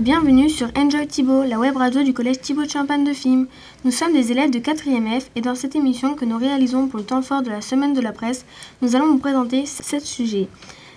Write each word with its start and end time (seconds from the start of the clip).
bienvenue 0.00 0.48
sur 0.48 0.68
Enjoy 0.76 1.08
Thibault, 1.08 1.42
la 1.42 1.58
web 1.58 1.76
radio 1.76 2.04
du 2.04 2.12
collège 2.12 2.40
Thibault 2.40 2.62
de 2.62 2.70
Champagne 2.70 3.02
de 3.02 3.12
Film. 3.12 3.48
Nous 3.84 3.90
sommes 3.90 4.12
des 4.12 4.30
élèves 4.30 4.50
de 4.50 4.60
4e 4.60 5.20
F 5.20 5.28
et 5.34 5.40
dans 5.40 5.56
cette 5.56 5.74
émission 5.74 6.14
que 6.14 6.24
nous 6.24 6.38
réalisons 6.38 6.86
pour 6.86 7.00
le 7.00 7.04
temps 7.04 7.20
fort 7.20 7.42
de 7.42 7.50
la 7.50 7.60
semaine 7.60 7.94
de 7.94 8.00
la 8.00 8.12
presse, 8.12 8.46
nous 8.80 8.94
allons 8.94 9.08
vous 9.08 9.18
présenter 9.18 9.66
7 9.66 10.00
sujets. 10.00 10.48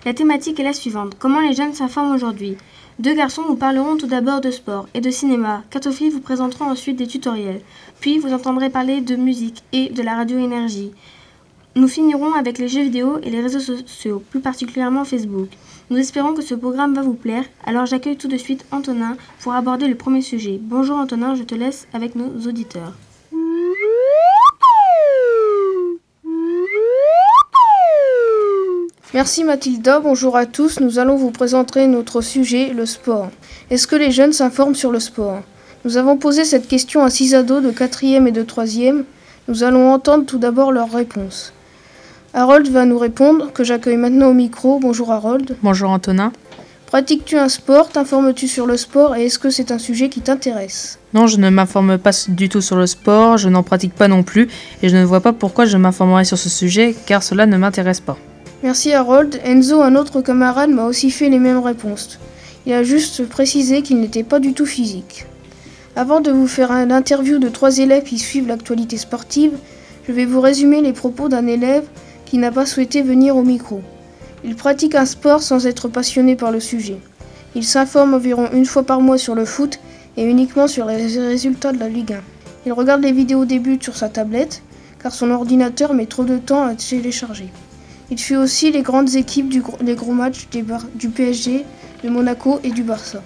La 0.06 0.14
thématique 0.14 0.60
est 0.60 0.64
la 0.64 0.74
suivante 0.74 1.16
comment 1.18 1.40
les 1.40 1.54
jeunes 1.54 1.74
s'informent 1.74 2.14
aujourd'hui? 2.14 2.58
Deux 3.00 3.16
garçons 3.16 3.42
vous 3.48 3.56
parleront 3.56 3.98
tout 3.98 4.06
d'abord 4.06 4.40
de 4.40 4.52
sport 4.52 4.88
et 4.94 5.02
de 5.02 5.10
cinéma. 5.10 5.64
Quatre 5.72 5.90
filles 5.90 6.12
vous 6.12 6.22
présenteront 6.22 6.66
ensuite 6.66 6.98
des 6.98 7.08
tutoriels. 7.08 7.62
Puis 8.02 8.20
vous 8.20 8.34
entendrez 8.34 8.70
parler 8.70 9.02
de 9.02 9.16
musique 9.16 9.64
et 9.74 9.90
de 9.90 10.04
la 10.04 10.16
radio 10.16 10.38
énergie. 10.38 10.92
Nous 11.76 11.88
finirons 11.88 12.34
avec 12.34 12.60
les 12.60 12.68
jeux 12.68 12.84
vidéo 12.84 13.18
et 13.24 13.32
les 13.32 13.42
réseaux 13.42 13.60
sociaux, 13.60 14.22
plus 14.30 14.42
particulièrement 14.42 15.06
Facebook. 15.06 15.50
Nous 15.92 15.98
espérons 15.98 16.34
que 16.34 16.42
ce 16.42 16.56
programme 16.56 16.96
va 16.96 17.02
vous 17.02 17.16
plaire, 17.16 17.44
alors 17.66 17.86
j'accueille 17.86 18.16
tout 18.16 18.30
de 18.30 18.38
suite 18.38 18.66
Antonin 18.72 19.18
pour 19.42 19.52
aborder 19.52 19.90
le 19.90 19.96
premier 19.96 20.22
sujet. 20.22 20.58
Bonjour 20.58 20.96
Antonin, 20.96 21.36
je 21.36 21.44
te 21.44 21.54
laisse 21.54 21.86
avec 21.92 22.16
nos 22.16 22.30
auditeurs. 22.48 22.94
Merci 29.14 29.44
Mathilda, 29.44 30.00
bonjour 30.00 30.38
à 30.38 30.46
tous. 30.46 30.80
Nous 30.80 30.98
allons 30.98 31.18
vous 31.18 31.32
présenter 31.32 31.88
notre 31.88 32.22
sujet, 32.22 32.72
le 32.74 32.86
sport. 32.86 33.30
Est-ce 33.70 33.86
que 33.86 33.98
les 33.98 34.12
jeunes 34.12 34.32
s'informent 34.32 34.76
sur 34.76 34.94
le 34.94 35.02
sport? 35.02 35.42
Nous 35.84 35.98
avons 35.98 36.16
posé 36.16 36.46
cette 36.46 36.70
question 36.70 37.04
à 37.04 37.10
six 37.10 37.36
ados 37.36 37.62
de 37.62 37.72
4e 37.72 38.28
et 38.28 38.32
de 38.32 38.44
3e. 38.44 39.04
Nous 39.50 39.64
allons 39.64 39.92
entendre 39.92 40.26
tout 40.26 40.38
d'abord 40.38 40.72
leurs 40.72 40.94
réponses. 40.94 41.52
Harold 42.34 42.70
va 42.70 42.86
nous 42.86 42.98
répondre, 42.98 43.52
que 43.52 43.66
j'accueille 43.66 43.98
maintenant 43.98 44.30
au 44.30 44.34
micro. 44.34 44.80
Bonjour 44.80 45.12
Harold. 45.12 45.58
Bonjour 45.62 45.90
Antonin. 45.90 46.32
Pratiques-tu 46.86 47.38
un 47.38 47.50
sport? 47.50 47.90
T'informes-tu 47.90 48.48
sur 48.48 48.66
le 48.66 48.78
sport? 48.78 49.18
Et 49.18 49.26
est-ce 49.26 49.38
que 49.38 49.50
c'est 49.50 49.70
un 49.70 49.78
sujet 49.78 50.08
qui 50.08 50.22
t'intéresse? 50.22 50.98
Non, 51.14 51.28
je 51.28 51.36
ne 51.36 51.50
m'informe 51.50 51.98
pas 51.98 52.12
du 52.30 52.48
tout 52.48 52.62
sur 52.62 52.78
le 52.78 52.88
sport, 52.88 53.38
je 53.38 53.50
n'en 53.50 53.64
pratique 53.64 53.94
pas 53.94 54.08
non 54.08 54.24
plus, 54.24 54.48
et 54.82 54.88
je 54.88 54.96
ne 54.96 55.04
vois 55.04 55.20
pas 55.20 55.34
pourquoi 55.34 55.66
je 55.66 55.76
m'informerais 55.76 56.24
sur 56.24 56.38
ce 56.38 56.48
sujet, 56.48 56.96
car 57.06 57.22
cela 57.22 57.46
ne 57.46 57.58
m'intéresse 57.58 58.00
pas. 58.00 58.18
Merci 58.64 58.94
Harold. 58.94 59.42
Enzo, 59.44 59.82
un 59.82 59.96
autre 59.96 60.22
camarade, 60.22 60.70
m'a 60.70 60.86
aussi 60.86 61.12
fait 61.12 61.28
les 61.28 61.40
mêmes 61.40 61.60
réponses. 61.60 62.18
Il 62.66 62.72
a 62.72 62.84
juste 62.84 63.28
précisé 63.28 63.82
qu'il 63.82 64.00
n'était 64.00 64.24
pas 64.24 64.40
du 64.40 64.54
tout 64.54 64.66
physique. 64.66 65.26
Avant 65.98 66.22
de 66.22 66.32
vous 66.32 66.48
faire 66.48 66.72
une 66.72 66.94
interview 66.94 67.40
de 67.40 67.50
trois 67.50 67.80
élèves 67.80 68.04
qui 68.04 68.20
suivent 68.20 68.48
l'actualité 68.48 68.96
sportive, 68.96 69.52
je 70.08 70.14
vais 70.14 70.26
vous 70.26 70.40
résumer 70.40 70.80
les 70.80 70.94
propos 70.94 71.28
d'un 71.28 71.48
élève 71.48 71.84
qui 72.32 72.38
n'a 72.38 72.50
pas 72.50 72.66
souhaité 72.66 73.02
venir 73.02 73.36
au 73.36 73.44
micro. 73.44 73.82
Il 74.46 74.56
pratique 74.56 74.96
un 74.96 75.06
sport 75.06 75.44
sans 75.44 75.68
être 75.68 75.90
passionné 75.90 76.38
par 76.38 76.50
le 76.50 76.62
sujet. 76.62 76.98
Il 77.56 77.66
s'informe 77.66 78.14
environ 78.14 78.48
une 78.54 78.66
fois 78.66 78.84
par 78.84 79.02
mois 79.02 79.18
sur 79.18 79.36
le 79.36 79.44
foot 79.44 79.82
et 80.16 80.24
uniquement 80.24 80.70
sur 80.70 80.86
les 80.86 80.96
résultats 80.96 81.74
de 81.74 81.80
la 81.80 81.90
Ligue 81.90 82.14
1. 82.14 82.22
Il 82.68 82.72
regarde 82.72 83.02
les 83.02 83.12
vidéos 83.12 83.44
des 83.44 83.60
buts 83.60 83.80
sur 83.82 83.98
sa 83.98 84.08
tablette 84.08 84.64
car 85.04 85.14
son 85.14 85.30
ordinateur 85.30 85.94
met 85.94 86.06
trop 86.06 86.24
de 86.24 86.38
temps 86.38 86.64
à 86.64 86.74
télécharger. 86.74 87.50
Il 88.10 88.18
suit 88.18 88.38
aussi 88.38 88.72
les 88.72 88.82
grandes 88.82 89.14
équipes 89.16 89.50
du 89.50 89.62
les 89.82 89.96
gros 89.96 90.14
matchs 90.14 90.48
du 90.96 91.10
PSG, 91.10 91.66
de 92.02 92.10
Monaco 92.10 92.62
et 92.64 92.72
du 92.72 92.84
Barça. 92.84 93.22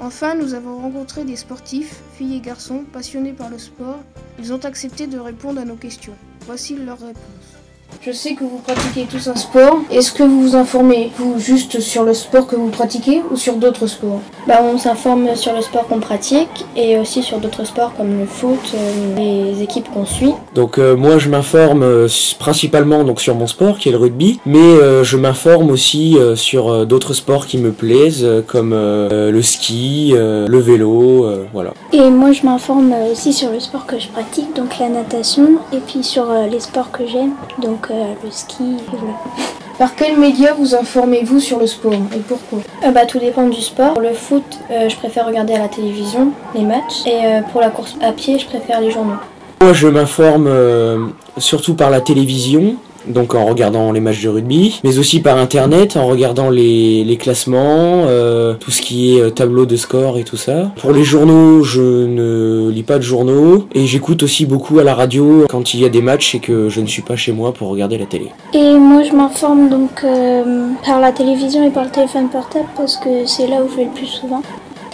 Enfin, 0.00 0.34
nous 0.34 0.54
avons 0.54 0.78
rencontré 0.78 1.22
des 1.22 1.36
sportifs, 1.36 2.00
filles 2.18 2.38
et 2.38 2.40
garçons, 2.40 2.82
passionnés 2.92 3.32
par 3.32 3.50
le 3.50 3.58
sport. 3.58 4.00
Ils 4.40 4.52
ont 4.52 4.64
accepté 4.64 5.06
de 5.06 5.20
répondre 5.20 5.60
à 5.60 5.64
nos 5.64 5.76
questions. 5.76 6.14
Voici 6.44 6.74
leurs 6.74 6.98
réponses. 6.98 7.55
Je 8.02 8.12
sais 8.12 8.34
que 8.34 8.44
vous 8.44 8.58
pratiquez 8.58 9.06
tous 9.10 9.28
un 9.28 9.34
sport. 9.34 9.78
Est-ce 9.90 10.12
que 10.12 10.22
vous 10.22 10.40
vous 10.42 10.56
informez, 10.56 11.10
vous, 11.18 11.38
juste 11.38 11.80
sur 11.80 12.04
le 12.04 12.14
sport 12.14 12.46
que 12.46 12.56
vous 12.56 12.68
pratiquez 12.68 13.22
ou 13.30 13.36
sur 13.36 13.56
d'autres 13.56 13.86
sports? 13.86 14.20
Bah, 14.46 14.60
On 14.62 14.78
s'informe 14.78 15.34
sur 15.34 15.52
le 15.52 15.60
sport 15.60 15.86
qu'on 15.88 15.98
pratique 15.98 16.64
et 16.76 16.98
aussi 16.98 17.22
sur 17.22 17.38
d'autres 17.38 17.64
sports 17.64 17.94
comme 17.96 18.18
le 18.20 18.26
foot, 18.26 18.74
euh, 18.74 19.16
les 19.16 19.62
équipes 19.62 19.88
qu'on 19.92 20.06
suit. 20.06 20.32
Donc 20.54 20.78
euh, 20.78 20.96
moi 20.96 21.18
je 21.18 21.28
m'informe 21.28 21.82
euh, 21.82 22.08
principalement 22.38 23.02
donc, 23.04 23.20
sur 23.20 23.34
mon 23.34 23.46
sport 23.46 23.78
qui 23.78 23.88
est 23.88 23.92
le 23.92 23.98
rugby, 23.98 24.40
mais 24.46 24.76
je 25.02 25.16
m'informe 25.16 25.70
aussi 25.70 26.16
sur 26.34 26.86
d'autres 26.86 27.14
sports 27.14 27.46
qui 27.46 27.58
me 27.58 27.72
plaisent 27.72 28.26
comme 28.46 28.70
le 28.72 29.42
ski, 29.42 30.12
le 30.14 30.58
vélo, 30.58 31.26
voilà. 31.52 31.72
Et 31.92 32.10
moi 32.10 32.32
je 32.32 32.44
m'informe 32.44 32.94
aussi 33.10 33.32
sur 33.32 33.50
le 33.50 33.60
sport 33.60 33.86
que 33.86 33.98
je 33.98 34.08
pratique, 34.08 34.54
donc 34.54 34.78
la 34.78 34.88
natation, 34.88 35.58
et 35.72 35.78
puis 35.78 36.02
sur 36.04 36.26
les 36.50 36.60
sports 36.60 36.90
que 36.90 37.06
j'aime, 37.06 37.32
donc 37.62 37.85
le 37.90 38.30
ski. 38.30 38.76
Par 39.78 39.94
quels 39.94 40.18
médias 40.18 40.54
vous 40.54 40.74
informez-vous 40.74 41.38
sur 41.38 41.58
le 41.58 41.66
sport 41.66 41.92
et 41.92 42.20
pourquoi? 42.26 42.60
Euh, 42.84 42.90
bah, 42.92 43.04
Tout 43.04 43.18
dépend 43.18 43.46
du 43.48 43.60
sport. 43.60 43.92
Pour 43.92 44.02
le 44.02 44.14
foot, 44.14 44.42
euh, 44.70 44.88
je 44.88 44.96
préfère 44.96 45.26
regarder 45.26 45.52
à 45.54 45.58
la 45.58 45.68
télévision 45.68 46.32
les 46.54 46.62
matchs. 46.62 47.04
Et 47.06 47.24
euh, 47.24 47.40
pour 47.52 47.60
la 47.60 47.68
course 47.68 47.94
à 48.00 48.12
pied, 48.12 48.38
je 48.38 48.46
préfère 48.46 48.80
les 48.80 48.90
journaux. 48.90 49.16
Moi, 49.60 49.72
je 49.74 49.88
m'informe 49.88 51.12
surtout 51.38 51.74
par 51.74 51.90
la 51.90 52.00
télévision 52.00 52.76
donc 53.06 53.34
en 53.34 53.46
regardant 53.46 53.92
les 53.92 54.00
matchs 54.00 54.22
de 54.22 54.28
rugby, 54.28 54.80
mais 54.84 54.98
aussi 54.98 55.20
par 55.20 55.38
internet, 55.38 55.96
en 55.96 56.06
regardant 56.06 56.50
les, 56.50 57.18
classements, 57.20 58.04
euh, 58.06 58.54
tout 58.54 58.70
ce 58.70 58.82
qui 58.82 59.16
est 59.16 59.20
euh, 59.20 59.30
tableau 59.30 59.66
de 59.66 59.76
score 59.76 60.18
et 60.18 60.24
tout 60.24 60.36
ça. 60.36 60.70
Pour 60.76 60.92
les 60.92 61.04
journaux, 61.04 61.62
je 61.62 61.80
ne 61.80 62.70
lis 62.70 62.82
pas 62.82 62.98
de 62.98 63.02
journaux 63.02 63.66
et 63.74 63.86
j'écoute 63.86 64.22
aussi 64.22 64.46
beaucoup 64.46 64.78
à 64.78 64.84
la 64.84 64.94
radio 64.94 65.46
quand 65.48 65.74
il 65.74 65.80
y 65.80 65.84
a 65.84 65.88
des 65.88 66.02
matchs 66.02 66.34
et 66.34 66.40
que 66.40 66.68
je 66.68 66.80
ne 66.80 66.86
suis 66.86 67.02
pas 67.02 67.16
chez 67.16 67.32
moi 67.32 67.52
pour 67.52 67.68
regarder 67.68 67.98
la 67.98 68.06
télé. 68.06 68.30
Et 68.52 68.74
moi 68.78 69.02
je 69.02 69.12
m'informe 69.12 69.68
donc 69.68 70.04
euh, 70.04 70.68
par 70.84 71.00
la 71.00 71.12
télévision 71.12 71.66
et 71.66 71.70
par 71.70 71.84
le 71.84 71.90
téléphone 71.90 72.28
portable 72.28 72.68
parce 72.76 72.96
que 72.96 73.26
c'est 73.26 73.46
là 73.46 73.62
où 73.62 73.70
je 73.70 73.76
vais 73.76 73.84
le 73.84 73.90
plus 73.90 74.06
souvent. 74.06 74.42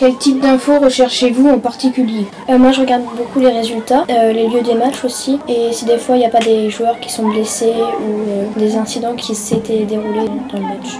Quel 0.03 0.17
type 0.17 0.41
d'infos 0.41 0.81
recherchez-vous 0.81 1.49
en 1.49 1.61
particulier 1.61 2.27
euh, 2.51 2.59
Moi, 2.59 2.73
je 2.73 2.81
regarde 2.81 3.05
beaucoup 3.17 3.39
les 3.39 3.53
résultats, 3.53 4.05
euh, 4.11 4.33
les 4.33 4.49
lieux 4.49 4.61
des 4.61 4.75
matchs 4.75 5.05
aussi, 5.05 5.39
et 5.47 5.73
si 5.73 5.85
des 5.85 5.97
fois 5.97 6.17
il 6.17 6.19
n'y 6.19 6.27
a 6.27 6.29
pas 6.29 6.41
des 6.41 6.71
joueurs 6.71 6.99
qui 6.99 7.09
sont 7.09 7.29
blessés 7.29 7.71
ou 7.71 8.29
euh, 8.29 8.45
des 8.57 8.75
incidents 8.75 9.15
qui 9.15 9.37
s'étaient 9.37 9.85
déroulés 9.85 10.27
dans 10.53 10.59
le 10.59 10.65
match. 10.65 10.99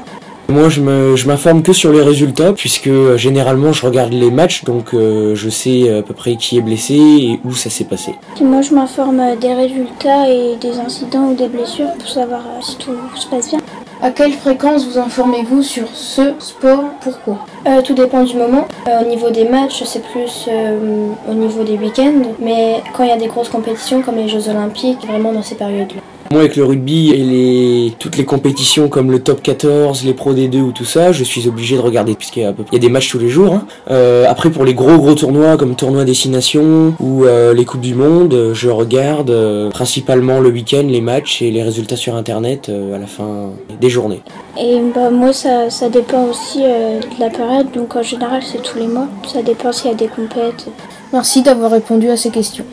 Moi, 0.49 0.69
je 0.69 1.27
m'informe 1.27 1.65
que 1.65 1.73
sur 1.73 1.93
les 1.93 2.03
résultats, 2.03 2.53
puisque 2.53 2.91
généralement 3.17 3.73
je 3.73 3.85
regarde 3.85 4.13
les 4.13 4.31
matchs, 4.31 4.63
donc 4.65 4.91
je 4.93 5.49
sais 5.49 5.91
à 5.91 6.03
peu 6.03 6.13
près 6.13 6.37
qui 6.37 6.59
est 6.59 6.61
blessé 6.61 6.95
et 6.95 7.41
où 7.43 7.55
ça 7.55 7.71
s'est 7.71 7.85
passé. 7.85 8.15
moi, 8.41 8.61
je 8.61 8.75
m'informe 8.75 9.21
des 9.41 9.55
résultats 9.55 10.29
et 10.29 10.57
des 10.61 10.79
incidents 10.79 11.31
ou 11.31 11.35
des 11.35 11.49
blessures 11.49 11.93
pour 11.99 12.09
savoir 12.09 12.43
si 12.61 12.77
tout 12.77 12.93
se 13.17 13.27
passe 13.29 13.49
bien. 13.49 13.61
À 14.05 14.11
quelle 14.11 14.33
fréquence 14.33 14.85
vous 14.85 14.99
informez-vous 14.99 15.63
sur 15.63 15.87
ce 15.95 16.35
sport? 16.41 16.87
Pourquoi? 17.03 17.39
Euh, 17.69 17.83
Tout 17.83 17.95
dépend 17.95 18.25
du 18.25 18.35
moment. 18.37 18.67
Euh, 18.89 19.03
au 19.03 19.05
niveau 19.09 19.31
des 19.31 19.45
matchs, 19.45 19.85
c'est 19.85 20.03
plus 20.03 20.49
euh, 20.49 21.07
au 21.31 21.35
niveau 21.35 21.63
des 21.63 21.79
week-ends. 21.79 22.35
Mais 22.41 22.83
quand 22.93 23.05
il 23.05 23.11
y 23.11 23.13
a 23.13 23.17
des 23.17 23.29
grosses 23.29 23.49
compétitions 23.49 24.03
comme 24.03 24.17
les 24.17 24.27
Jeux 24.27 24.49
Olympiques, 24.49 25.07
vraiment 25.07 25.33
dans 25.33 25.43
ces 25.43 25.55
périodes-là. 25.55 26.01
Moi, 26.33 26.41
avec 26.41 26.57
le 26.57 26.65
rugby 26.65 27.11
et 27.11 27.19
les, 27.19 27.93
toutes 27.99 28.17
les 28.17 28.25
compétitions 28.25 28.89
comme 28.89 29.11
le 29.11 29.19
top 29.19 29.43
14, 29.43 30.03
les 30.07 30.15
Pro 30.15 30.33
D2 30.33 30.63
ou 30.63 30.73
tout 30.73 30.87
ça, 30.87 31.13
je 31.13 31.25
suis 31.25 31.47
obligé 31.47 31.77
de 31.77 31.83
regarder 31.83 32.15
puisqu'il 32.15 32.43
y 32.43 32.47
a, 32.47 32.55
il 32.71 32.73
y 32.73 32.77
a 32.77 32.81
des 32.81 32.89
matchs 32.89 33.11
tous 33.11 33.19
les 33.19 33.29
jours. 33.29 33.53
Hein. 33.53 33.67
Euh, 33.91 34.25
après, 34.27 34.49
pour 34.49 34.65
les 34.65 34.73
gros 34.73 34.97
gros 34.97 35.15
tournois 35.15 35.59
comme 35.59 35.75
tournoi 35.75 36.07
destination 36.07 36.95
ou 37.01 37.27
euh, 37.27 37.53
les 37.53 37.67
Coupes 37.67 37.83
du 37.83 37.95
Monde, 37.95 38.53
je 38.55 38.71
regarde 38.71 39.29
euh, 39.29 39.69
principalement 39.69 40.41
le 40.41 40.49
week-end 40.49 40.85
les 40.87 41.03
matchs 41.03 41.43
et 41.43 41.51
les 41.51 41.63
résultats 41.63 41.97
sur 41.97 42.17
Internet 42.17 42.71
à 42.71 42.97
la 42.97 43.07
fin 43.07 43.51
des 43.79 43.91
journées. 43.91 44.23
Et 44.59 44.81
bah, 44.95 45.11
moi, 45.11 45.35
ça, 45.35 45.69
ça 45.69 45.91
dépend 45.91 46.25
aussi 46.31 46.63
de 46.63 47.21
la 47.21 47.29
période. 47.29 47.71
Donc 47.75 47.95
en 47.95 48.03
général, 48.03 48.41
c'est 48.43 48.63
tous 48.63 48.79
les 48.79 48.87
mois. 48.87 49.09
Ça 49.31 49.43
dépend 49.43 49.71
s'il 49.71 49.91
y 49.91 49.93
a 49.93 49.97
des 49.97 50.09
compètes. 50.09 50.67
Merci 51.13 51.43
d'avoir 51.43 51.73
répondu 51.73 52.09
à 52.09 52.17
ces 52.17 52.31
questions. 52.31 52.65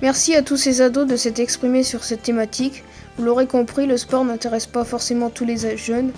Merci 0.00 0.36
à 0.36 0.42
tous 0.42 0.56
ces 0.56 0.80
ados 0.80 1.08
de 1.08 1.16
s'être 1.16 1.40
exprimés 1.40 1.82
sur 1.82 2.04
cette 2.04 2.22
thématique. 2.22 2.84
Vous 3.16 3.24
l'aurez 3.24 3.46
compris, 3.46 3.86
le 3.86 3.96
sport 3.96 4.24
n'intéresse 4.24 4.66
pas 4.66 4.84
forcément 4.84 5.28
tous 5.28 5.44
les 5.44 5.76
jeunes, 5.76 6.12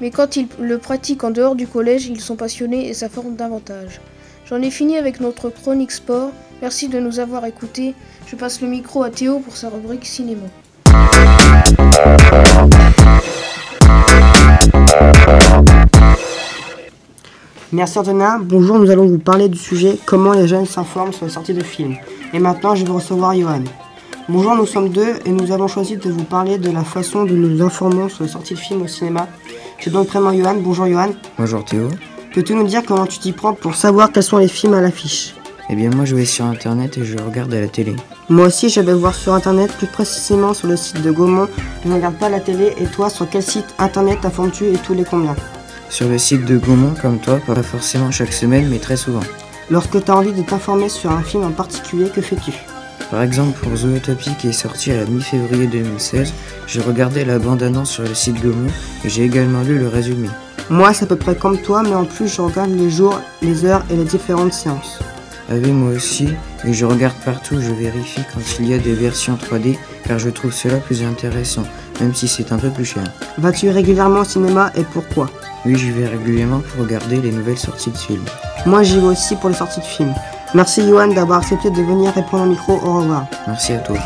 mais 0.00 0.10
quand 0.10 0.36
ils 0.36 0.46
le 0.60 0.78
pratiquent 0.78 1.24
en 1.24 1.32
dehors 1.32 1.56
du 1.56 1.66
collège, 1.66 2.06
ils 2.06 2.20
sont 2.20 2.36
passionnés 2.36 2.88
et 2.88 2.94
ça 2.94 3.08
forme 3.08 3.34
davantage. 3.34 4.00
J'en 4.48 4.62
ai 4.62 4.70
fini 4.70 4.96
avec 4.96 5.18
notre 5.18 5.50
chronique 5.50 5.90
sport. 5.90 6.30
Merci 6.60 6.88
de 6.88 7.00
nous 7.00 7.18
avoir 7.18 7.44
écoutés. 7.44 7.94
Je 8.26 8.36
passe 8.36 8.60
le 8.60 8.68
micro 8.68 9.02
à 9.02 9.10
Théo 9.10 9.40
pour 9.40 9.56
sa 9.56 9.68
rubrique 9.68 10.06
cinéma. 10.06 10.46
Merci 17.72 17.98
Antonin. 17.98 18.38
Bonjour, 18.38 18.78
nous 18.78 18.90
allons 18.90 19.06
vous 19.06 19.18
parler 19.18 19.48
du 19.48 19.56
sujet 19.56 19.96
comment 20.04 20.32
les 20.32 20.46
jeunes 20.46 20.66
s'informent 20.66 21.12
sur 21.14 21.24
les 21.24 21.32
sorties 21.32 21.54
de 21.54 21.62
films. 21.62 21.96
Et 22.34 22.38
maintenant, 22.38 22.74
je 22.74 22.84
vais 22.84 22.92
recevoir 22.92 23.34
Johan. 23.34 23.64
Bonjour, 24.28 24.54
nous 24.54 24.66
sommes 24.66 24.90
deux 24.90 25.14
et 25.24 25.30
nous 25.30 25.50
avons 25.52 25.68
choisi 25.68 25.96
de 25.96 26.10
vous 26.10 26.24
parler 26.24 26.58
de 26.58 26.70
la 26.70 26.84
façon 26.84 27.24
dont 27.24 27.32
nous 27.32 27.48
nous 27.48 27.62
informons 27.62 28.10
sur 28.10 28.24
les 28.24 28.30
sorties 28.30 28.52
de 28.52 28.58
films 28.58 28.82
au 28.82 28.86
cinéma. 28.86 29.26
J'ai 29.78 29.90
donc 29.90 30.08
vraiment 30.08 30.34
Johan. 30.34 30.56
Bonjour 30.60 30.86
Johan. 30.86 31.12
Bonjour 31.38 31.64
Théo. 31.64 31.88
Peux-tu 32.34 32.54
nous 32.54 32.66
dire 32.66 32.82
comment 32.86 33.06
tu 33.06 33.18
t'y 33.18 33.32
prends 33.32 33.54
pour 33.54 33.74
savoir 33.74 34.12
quels 34.12 34.22
sont 34.22 34.36
les 34.36 34.48
films 34.48 34.74
à 34.74 34.82
l'affiche? 34.82 35.34
Eh 35.70 35.74
bien, 35.74 35.88
moi 35.88 36.04
je 36.04 36.14
vais 36.14 36.26
sur 36.26 36.44
internet 36.44 36.98
et 36.98 37.04
je 37.06 37.16
regarde 37.16 37.54
à 37.54 37.60
la 37.60 37.68
télé. 37.68 37.96
Moi 38.28 38.48
aussi, 38.48 38.68
je 38.68 38.82
vais 38.82 38.92
voir 38.92 39.14
sur 39.14 39.32
internet, 39.32 39.72
plus 39.78 39.86
précisément 39.86 40.52
sur 40.52 40.68
le 40.68 40.76
site 40.76 41.00
de 41.00 41.10
Gaumont. 41.10 41.48
Je 41.84 41.88
ne 41.88 41.94
regarde 41.94 42.16
pas 42.16 42.28
la 42.28 42.40
télé. 42.40 42.74
Et 42.78 42.84
toi, 42.84 43.08
sur 43.08 43.28
quel 43.30 43.42
site 43.42 43.74
internet 43.78 44.18
informes-tu 44.24 44.66
et 44.66 44.76
tous 44.76 44.92
les 44.92 45.04
combien? 45.04 45.34
Sur 45.92 46.08
le 46.08 46.16
site 46.16 46.46
de 46.46 46.56
Gaumont 46.56 46.94
comme 47.02 47.18
toi, 47.18 47.38
pas 47.46 47.62
forcément 47.62 48.10
chaque 48.10 48.32
semaine, 48.32 48.66
mais 48.70 48.78
très 48.78 48.96
souvent. 48.96 49.20
Lorsque 49.70 50.02
tu 50.02 50.10
as 50.10 50.16
envie 50.16 50.32
de 50.32 50.40
t'informer 50.40 50.88
sur 50.88 51.10
un 51.10 51.22
film 51.22 51.44
en 51.44 51.50
particulier, 51.50 52.08
que 52.08 52.22
fais-tu? 52.22 52.52
Par 53.10 53.22
exemple, 53.22 53.58
pour 53.60 53.76
Zootopie 53.76 54.34
qui 54.38 54.48
est 54.48 54.52
sorti 54.52 54.90
à 54.90 54.96
la 54.96 55.04
mi-février 55.04 55.66
2016, 55.66 56.32
j'ai 56.66 56.80
regardé 56.80 57.26
la 57.26 57.38
bande-annonce 57.38 57.90
sur 57.90 58.04
le 58.04 58.14
site 58.14 58.40
Gaumont 58.40 58.70
et 59.04 59.10
j'ai 59.10 59.24
également 59.24 59.60
lu 59.60 59.78
le 59.78 59.86
résumé. 59.86 60.28
Moi, 60.70 60.94
c'est 60.94 61.04
à 61.04 61.08
peu 61.08 61.16
près 61.16 61.36
comme 61.36 61.58
toi, 61.58 61.82
mais 61.82 61.94
en 61.94 62.06
plus, 62.06 62.34
je 62.34 62.40
regarde 62.40 62.70
les 62.70 62.88
jours, 62.88 63.20
les 63.42 63.66
heures 63.66 63.84
et 63.90 63.96
les 63.96 64.04
différentes 64.04 64.54
séances. 64.54 64.98
Ah 65.50 65.54
oui, 65.62 65.72
moi 65.72 65.90
aussi, 65.90 66.28
et 66.64 66.72
je 66.72 66.86
regarde 66.86 67.16
partout, 67.22 67.60
je 67.60 67.70
vérifie 67.70 68.22
quand 68.32 68.40
il 68.58 68.70
y 68.70 68.72
a 68.72 68.78
des 68.78 68.94
versions 68.94 69.36
3D, 69.36 69.76
car 70.06 70.18
je 70.18 70.30
trouve 70.30 70.54
cela 70.54 70.78
plus 70.78 71.02
intéressant, 71.02 71.64
même 72.00 72.14
si 72.14 72.28
c'est 72.28 72.50
un 72.50 72.58
peu 72.58 72.70
plus 72.70 72.86
cher. 72.86 73.04
Vas-tu 73.36 73.68
régulièrement 73.68 74.20
au 74.20 74.24
cinéma 74.24 74.72
et 74.74 74.84
pourquoi? 74.84 75.28
Oui, 75.64 75.76
j'y 75.76 75.90
vais 75.90 76.06
régulièrement 76.06 76.60
pour 76.60 76.84
regarder 76.84 77.20
les 77.20 77.30
nouvelles 77.30 77.58
sorties 77.58 77.90
de 77.90 77.96
films. 77.96 78.24
Moi, 78.66 78.82
j'y 78.82 78.98
vais 78.98 79.06
aussi 79.06 79.36
pour 79.36 79.48
les 79.48 79.54
sorties 79.54 79.80
de 79.80 79.84
films. 79.84 80.14
Merci 80.54 80.86
Johan 80.86 81.08
d'avoir 81.08 81.38
accepté 81.38 81.70
de 81.70 81.82
venir 81.82 82.12
répondre 82.12 82.44
au 82.44 82.46
micro. 82.46 82.74
Au 82.74 82.98
revoir. 82.98 83.26
Merci 83.46 83.72
à 83.74 83.78
toi. 83.78 83.96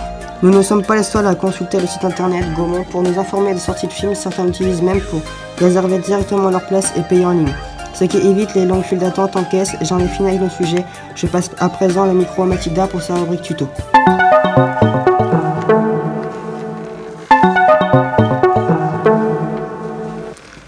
Nous 0.42 0.50
ne 0.50 0.60
sommes 0.60 0.84
pas 0.84 0.96
les 0.96 1.02
seuls 1.02 1.26
à 1.26 1.34
consulter 1.34 1.80
le 1.80 1.86
site 1.86 2.04
internet 2.04 2.44
Gaumont 2.54 2.84
pour 2.84 3.02
nous 3.02 3.18
informer 3.18 3.54
des 3.54 3.58
sorties 3.60 3.86
de 3.86 3.92
films. 3.92 4.14
Certains 4.14 4.44
l'utilisent 4.44 4.82
même 4.82 5.00
pour 5.00 5.22
réserver 5.58 5.98
directement 5.98 6.50
leur 6.50 6.66
place 6.66 6.92
et 6.96 7.00
payer 7.00 7.24
en 7.24 7.32
ligne. 7.32 7.54
Ce 7.94 8.04
qui 8.04 8.18
évite 8.18 8.54
les 8.54 8.66
longues 8.66 8.84
files 8.84 8.98
d'attente 8.98 9.34
en 9.36 9.44
caisse. 9.44 9.74
J'en 9.80 9.98
ai 9.98 10.08
fini 10.08 10.28
avec 10.28 10.42
le 10.42 10.50
sujet. 10.50 10.84
Je 11.14 11.26
passe 11.26 11.50
à 11.58 11.70
présent 11.70 12.04
le 12.04 12.12
micro 12.12 12.42
à 12.42 12.46
Mathilda 12.46 12.86
pour 12.86 13.00
sa 13.00 13.14
rubrique 13.14 13.40
tuto. 13.40 13.66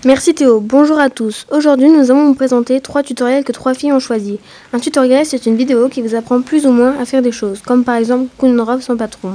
Merci 0.08 0.32
Théo, 0.32 0.60
bonjour 0.60 0.98
à 0.98 1.10
tous. 1.10 1.44
Aujourd'hui 1.50 1.90
nous 1.90 2.10
allons 2.10 2.28
vous 2.28 2.34
présenter 2.34 2.80
trois 2.80 3.02
tutoriels 3.02 3.44
que 3.44 3.52
trois 3.52 3.74
filles 3.74 3.92
ont 3.92 4.00
choisis. 4.00 4.38
Un 4.72 4.78
tutoriel 4.78 5.26
c'est 5.26 5.44
une 5.44 5.54
vidéo 5.54 5.90
qui 5.90 6.00
vous 6.00 6.14
apprend 6.14 6.40
plus 6.40 6.64
ou 6.64 6.70
moins 6.70 6.96
à 6.98 7.04
faire 7.04 7.20
des 7.20 7.30
choses, 7.30 7.60
comme 7.60 7.84
par 7.84 7.96
exemple 7.96 8.26
coudre 8.38 8.54
une 8.54 8.60
robe 8.62 8.80
sans 8.80 8.96
patron. 8.96 9.32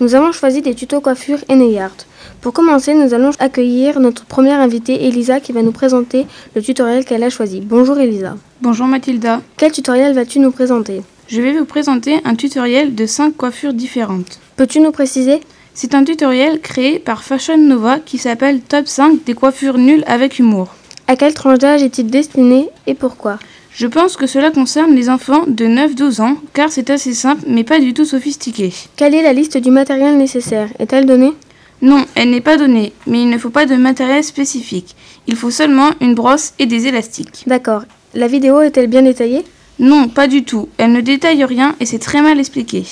Nous 0.00 0.16
avons 0.16 0.32
choisi 0.32 0.60
des 0.60 0.74
tutos 0.74 1.00
coiffure 1.00 1.38
et 1.48 1.54
nail 1.54 1.78
art. 1.78 1.96
Pour 2.40 2.52
commencer, 2.52 2.94
nous 2.94 3.14
allons 3.14 3.30
accueillir 3.38 4.00
notre 4.00 4.24
première 4.24 4.58
invitée, 4.58 5.06
Elisa, 5.06 5.38
qui 5.38 5.52
va 5.52 5.62
nous 5.62 5.70
présenter 5.70 6.26
le 6.56 6.62
tutoriel 6.62 7.04
qu'elle 7.04 7.22
a 7.22 7.30
choisi. 7.30 7.60
Bonjour 7.60 7.96
Elisa. 7.96 8.34
Bonjour 8.60 8.88
Mathilda. 8.88 9.40
Quel 9.56 9.70
tutoriel 9.70 10.14
vas-tu 10.14 10.40
nous 10.40 10.50
présenter? 10.50 11.02
Je 11.28 11.40
vais 11.40 11.56
vous 11.56 11.64
présenter 11.64 12.18
un 12.24 12.34
tutoriel 12.34 12.96
de 12.96 13.06
5 13.06 13.36
coiffures 13.36 13.72
différentes. 13.72 14.40
Peux-tu 14.56 14.80
nous 14.80 14.90
préciser? 14.90 15.38
C'est 15.80 15.94
un 15.94 16.02
tutoriel 16.02 16.60
créé 16.60 16.98
par 16.98 17.22
Fashion 17.22 17.56
Nova 17.56 18.00
qui 18.00 18.18
s'appelle 18.18 18.60
Top 18.62 18.88
5 18.88 19.22
des 19.24 19.34
coiffures 19.34 19.78
nulles 19.78 20.02
avec 20.08 20.40
humour. 20.40 20.74
À 21.06 21.14
quelle 21.14 21.34
tranche 21.34 21.60
d'âge 21.60 21.84
est-il 21.84 22.10
destiné 22.10 22.68
et 22.88 22.94
pourquoi? 22.94 23.38
Je 23.70 23.86
pense 23.86 24.16
que 24.16 24.26
cela 24.26 24.50
concerne 24.50 24.96
les 24.96 25.08
enfants 25.08 25.44
de 25.46 25.66
9-12 25.66 26.20
ans 26.20 26.36
car 26.52 26.72
c'est 26.72 26.90
assez 26.90 27.14
simple 27.14 27.44
mais 27.46 27.62
pas 27.62 27.78
du 27.78 27.94
tout 27.94 28.04
sophistiqué. 28.04 28.72
Quelle 28.96 29.14
est 29.14 29.22
la 29.22 29.32
liste 29.32 29.56
du 29.56 29.70
matériel 29.70 30.18
nécessaire? 30.18 30.68
Est-elle 30.80 31.06
donnée? 31.06 31.34
Non, 31.80 32.04
elle 32.16 32.30
n'est 32.30 32.40
pas 32.40 32.56
donnée, 32.56 32.92
mais 33.06 33.22
il 33.22 33.30
ne 33.30 33.38
faut 33.38 33.50
pas 33.50 33.66
de 33.66 33.76
matériel 33.76 34.24
spécifique. 34.24 34.96
Il 35.28 35.36
faut 35.36 35.52
seulement 35.52 35.90
une 36.00 36.16
brosse 36.16 36.54
et 36.58 36.66
des 36.66 36.88
élastiques. 36.88 37.44
D'accord. 37.46 37.84
La 38.14 38.26
vidéo 38.26 38.62
est-elle 38.62 38.88
bien 38.88 39.02
détaillée? 39.02 39.44
Non, 39.78 40.08
pas 40.08 40.26
du 40.26 40.42
tout. 40.42 40.68
Elle 40.76 40.90
ne 40.90 41.00
détaille 41.00 41.44
rien 41.44 41.76
et 41.78 41.86
c'est 41.86 42.00
très 42.00 42.20
mal 42.20 42.40
expliqué. 42.40 42.82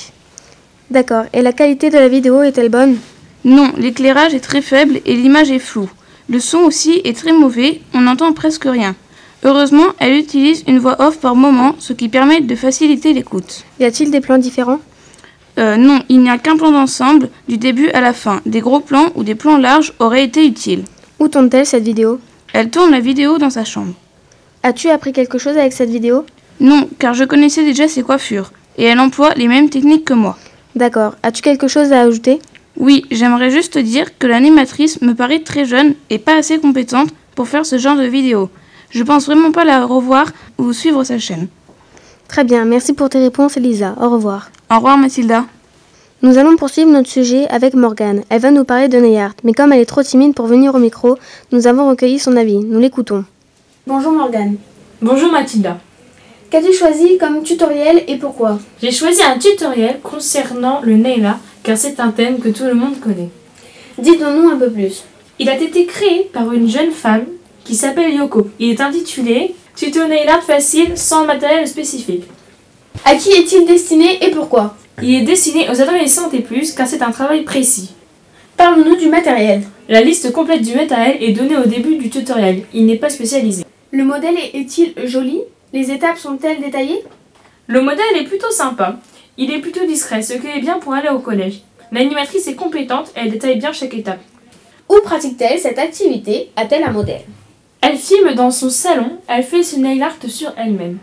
D'accord. 0.91 1.25
Et 1.33 1.43
la 1.43 1.53
qualité 1.53 1.91
de 1.91 1.99
la 1.99 2.09
vidéo 2.09 2.43
est-elle 2.43 2.69
bonne? 2.69 2.97
Non, 3.45 3.73
l'éclairage 3.77 4.35
est 4.35 4.41
très 4.41 4.63
faible 4.63 5.01
et 5.05 5.15
l'image 5.15 5.51
est 5.51 5.59
floue. 5.59 5.91
Le 6.29 6.41
son 6.41 6.59
aussi 6.59 7.01
est 7.05 7.17
très 7.17 7.33
mauvais, 7.33 7.81
on 7.95 8.01
n'entend 8.01 8.33
presque 8.33 8.65
rien. 8.65 8.95
Heureusement, 9.45 9.87
elle 9.99 10.17
utilise 10.17 10.65
une 10.67 10.79
voix 10.79 11.01
off 11.01 11.19
par 11.19 11.37
moment, 11.37 11.77
ce 11.79 11.93
qui 11.93 12.09
permet 12.09 12.41
de 12.41 12.57
faciliter 12.57 13.13
l'écoute. 13.13 13.65
Y 13.79 13.85
a-t-il 13.85 14.11
des 14.11 14.21
plans 14.21 14.39
différents? 14.39 14.81
Euh, 15.59 15.77
non, 15.77 16.01
il 16.09 16.21
n'y 16.21 16.31
a 16.31 16.39
qu'un 16.39 16.57
plan 16.57 16.73
d'ensemble, 16.73 17.31
du 17.49 17.57
début 17.57 17.89
à 17.91 18.01
la 18.01 18.13
fin. 18.13 18.41
Des 18.45 18.61
gros 18.61 18.81
plans 18.81 19.11
ou 19.15 19.23
des 19.23 19.35
plans 19.35 19.59
larges 19.59 19.93
auraient 20.01 20.25
été 20.25 20.45
utiles. 20.45 20.85
Où 21.19 21.29
tourne-t-elle 21.29 21.67
cette 21.67 21.85
vidéo? 21.85 22.19
Elle 22.53 22.71
tourne 22.71 22.91
la 22.91 23.01
vidéo 23.01 23.39
dans 23.39 23.51
sa 23.51 23.65
chambre. 23.65 23.95
As-tu 24.63 24.89
appris 24.89 25.13
quelque 25.13 25.39
chose 25.39 25.57
avec 25.57 25.73
cette 25.73 25.91
vidéo? 25.91 26.25
Non, 26.59 26.89
car 26.99 27.15
je 27.15 27.25
connaissais 27.25 27.63
déjà 27.63 27.87
ses 27.87 28.03
coiffures, 28.03 28.53
et 28.79 28.85
elle 28.85 28.99
emploie 28.99 29.35
les 29.35 29.49
mêmes 29.49 29.71
techniques 29.71 30.05
que 30.05 30.15
moi. 30.15 30.37
D'accord. 30.77 31.15
As-tu 31.23 31.41
quelque 31.43 31.69
chose 31.69 31.91
à 31.93 32.03
ajouter? 32.03 32.39
Oui, 32.79 33.07
j'aimerais 33.11 33.51
juste 33.51 33.79
dire 33.79 34.19
que 34.19 34.27
l'animatrice 34.27 35.01
me 35.01 35.15
paraît 35.15 35.41
très 35.41 35.65
jeune 35.65 35.95
et 36.11 36.19
pas 36.19 36.37
assez 36.37 36.59
compétente 36.59 37.09
pour 37.35 37.49
faire 37.49 37.65
ce 37.65 37.79
genre 37.79 37.97
de 37.97 38.05
vidéo. 38.05 38.51
Je 38.91 39.03
pense 39.03 39.27
vraiment 39.27 39.53
pas 39.53 39.65
la 39.65 39.87
revoir 39.87 40.27
ou 40.59 40.75
suivre 40.75 41.03
sa 41.03 41.19
chaîne. 41.19 41.49
Très 42.29 42.45
bien. 42.45 42.67
Merci 42.67 42.93
pour 42.93 43.09
tes 43.09 43.21
réponses, 43.21 43.57
Elisa. 43.57 43.95
Au 44.01 44.11
revoir. 44.11 44.51
Au 44.71 44.77
revoir 44.77 44.99
Mathilda. 44.99 45.47
Nous 46.23 46.37
allons 46.37 46.57
poursuivre 46.57 46.91
notre 46.91 47.09
sujet 47.09 47.49
avec 47.49 47.73
Morgane. 47.75 48.23
Elle 48.29 48.41
va 48.41 48.51
nous 48.51 48.65
parler 48.65 48.89
de 48.89 48.99
Neyart, 48.99 49.35
mais 49.45 49.53
comme 49.53 49.73
elle 49.73 49.81
est 49.81 49.87
trop 49.87 50.03
timide 50.03 50.35
pour 50.35 50.47
venir 50.47 50.75
au 50.75 50.79
micro, 50.79 51.17
nous 51.53 51.67
avons 51.67 51.89
recueilli 51.89 52.19
son 52.19 52.37
avis. 52.37 52.59
Nous 52.59 52.81
l'écoutons. 52.81 53.25
Bonjour 53.87 54.13
Morgane. 54.13 54.57
Bonjour 55.01 55.31
Mathilda. 55.33 55.79
Qu'as-tu 56.51 56.73
choisi 56.73 57.19
comme 57.19 57.43
tutoriel 57.43 58.05
et 58.07 58.17
pourquoi 58.17 58.59
J'ai 58.81 58.93
choisi 58.93 59.21
un 59.23 59.37
tutoriel 59.37 59.99
concernant 60.01 60.81
le 60.81 60.97
nail 60.97 61.25
art 61.25 61.41
car 61.65 61.77
c'est 61.77 61.99
un 61.99 62.11
thème 62.11 62.39
que 62.39 62.49
tout 62.49 62.63
le 62.65 62.75
monde 62.75 63.01
connaît. 63.01 63.31
Dites-nous 63.99 64.49
un 64.51 64.57
peu 64.57 64.71
plus. 64.71 65.03
Il 65.41 65.49
a 65.49 65.57
été 65.61 65.87
créé 65.87 66.31
par 66.33 66.53
une 66.53 66.69
jeune 66.69 66.93
femme 66.93 67.25
qui 67.65 67.75
s'appelle 67.75 68.15
Yoko. 68.15 68.49
Il 68.61 68.71
est 68.71 68.81
intitulé 68.81 69.55
Tuto 69.75 70.07
nail 70.07 70.29
art 70.29 70.45
facile 70.45 70.97
sans 70.97 71.25
matériel 71.25 71.67
spécifique. 71.67 72.25
À 73.05 73.17
qui 73.17 73.31
est-il 73.31 73.67
destiné 73.67 74.25
et 74.25 74.31
pourquoi 74.31 74.77
Il 75.03 75.15
est 75.17 75.25
destiné 75.25 75.69
aux 75.69 75.81
adolescents 75.83 76.31
et 76.33 76.41
plus 76.41 76.73
car 76.73 76.87
c'est 76.87 77.03
un 77.03 77.11
travail 77.11 77.43
précis. 77.43 77.91
Parle-nous 78.57 78.97
du 78.97 79.09
matériel. 79.09 79.63
La 79.89 80.01
liste 80.01 80.33
complète 80.33 80.63
du 80.63 80.75
matériel 80.75 81.17
est 81.21 81.33
donnée 81.33 81.57
au 81.57 81.67
début 81.67 81.97
du 81.97 82.09
tutoriel. 82.09 82.63
Il 82.73 82.87
n'est 82.87 82.97
pas 82.97 83.11
spécialisé. 83.11 83.65
Le 83.91 84.05
modèle 84.05 84.37
est-il 84.55 84.95
joli? 85.07 85.41
Les 85.77 85.91
étapes 85.91 86.17
sont-elles 86.17 86.63
détaillées? 86.63 87.05
Le 87.67 87.83
modèle 87.83 88.17
est 88.19 88.25
plutôt 88.25 88.51
sympa. 88.51 88.97
Il 89.37 89.53
est 89.53 89.59
plutôt 89.59 89.85
discret, 89.85 90.23
ce 90.23 90.33
qui 90.33 90.47
est 90.47 90.61
bien 90.61 90.79
pour 90.79 90.95
aller 90.95 91.11
au 91.11 91.19
collège. 91.19 91.61
L'animatrice 91.93 92.49
est 92.49 92.55
compétente 92.55 93.13
et 93.15 93.21
elle 93.21 93.31
détaille 93.31 93.59
bien 93.59 93.75
chaque 93.75 93.93
étape. 93.93 94.21
Où 94.89 94.95
pratique-t-elle 95.05 95.59
cette 95.59 95.79
activité? 95.79 96.51
A-t-elle 96.57 96.83
un 96.83 96.93
modèle? 96.93 97.27
Elle 97.83 97.99
filme 97.99 98.33
dans 98.35 98.51
son 98.51 98.71
salon, 98.71 99.19
elle 99.29 99.43
fait 99.43 99.63
ce 99.63 99.77
nail 99.77 100.03
art 100.03 100.17
sur 100.29 100.51
elle-même. 100.57 100.97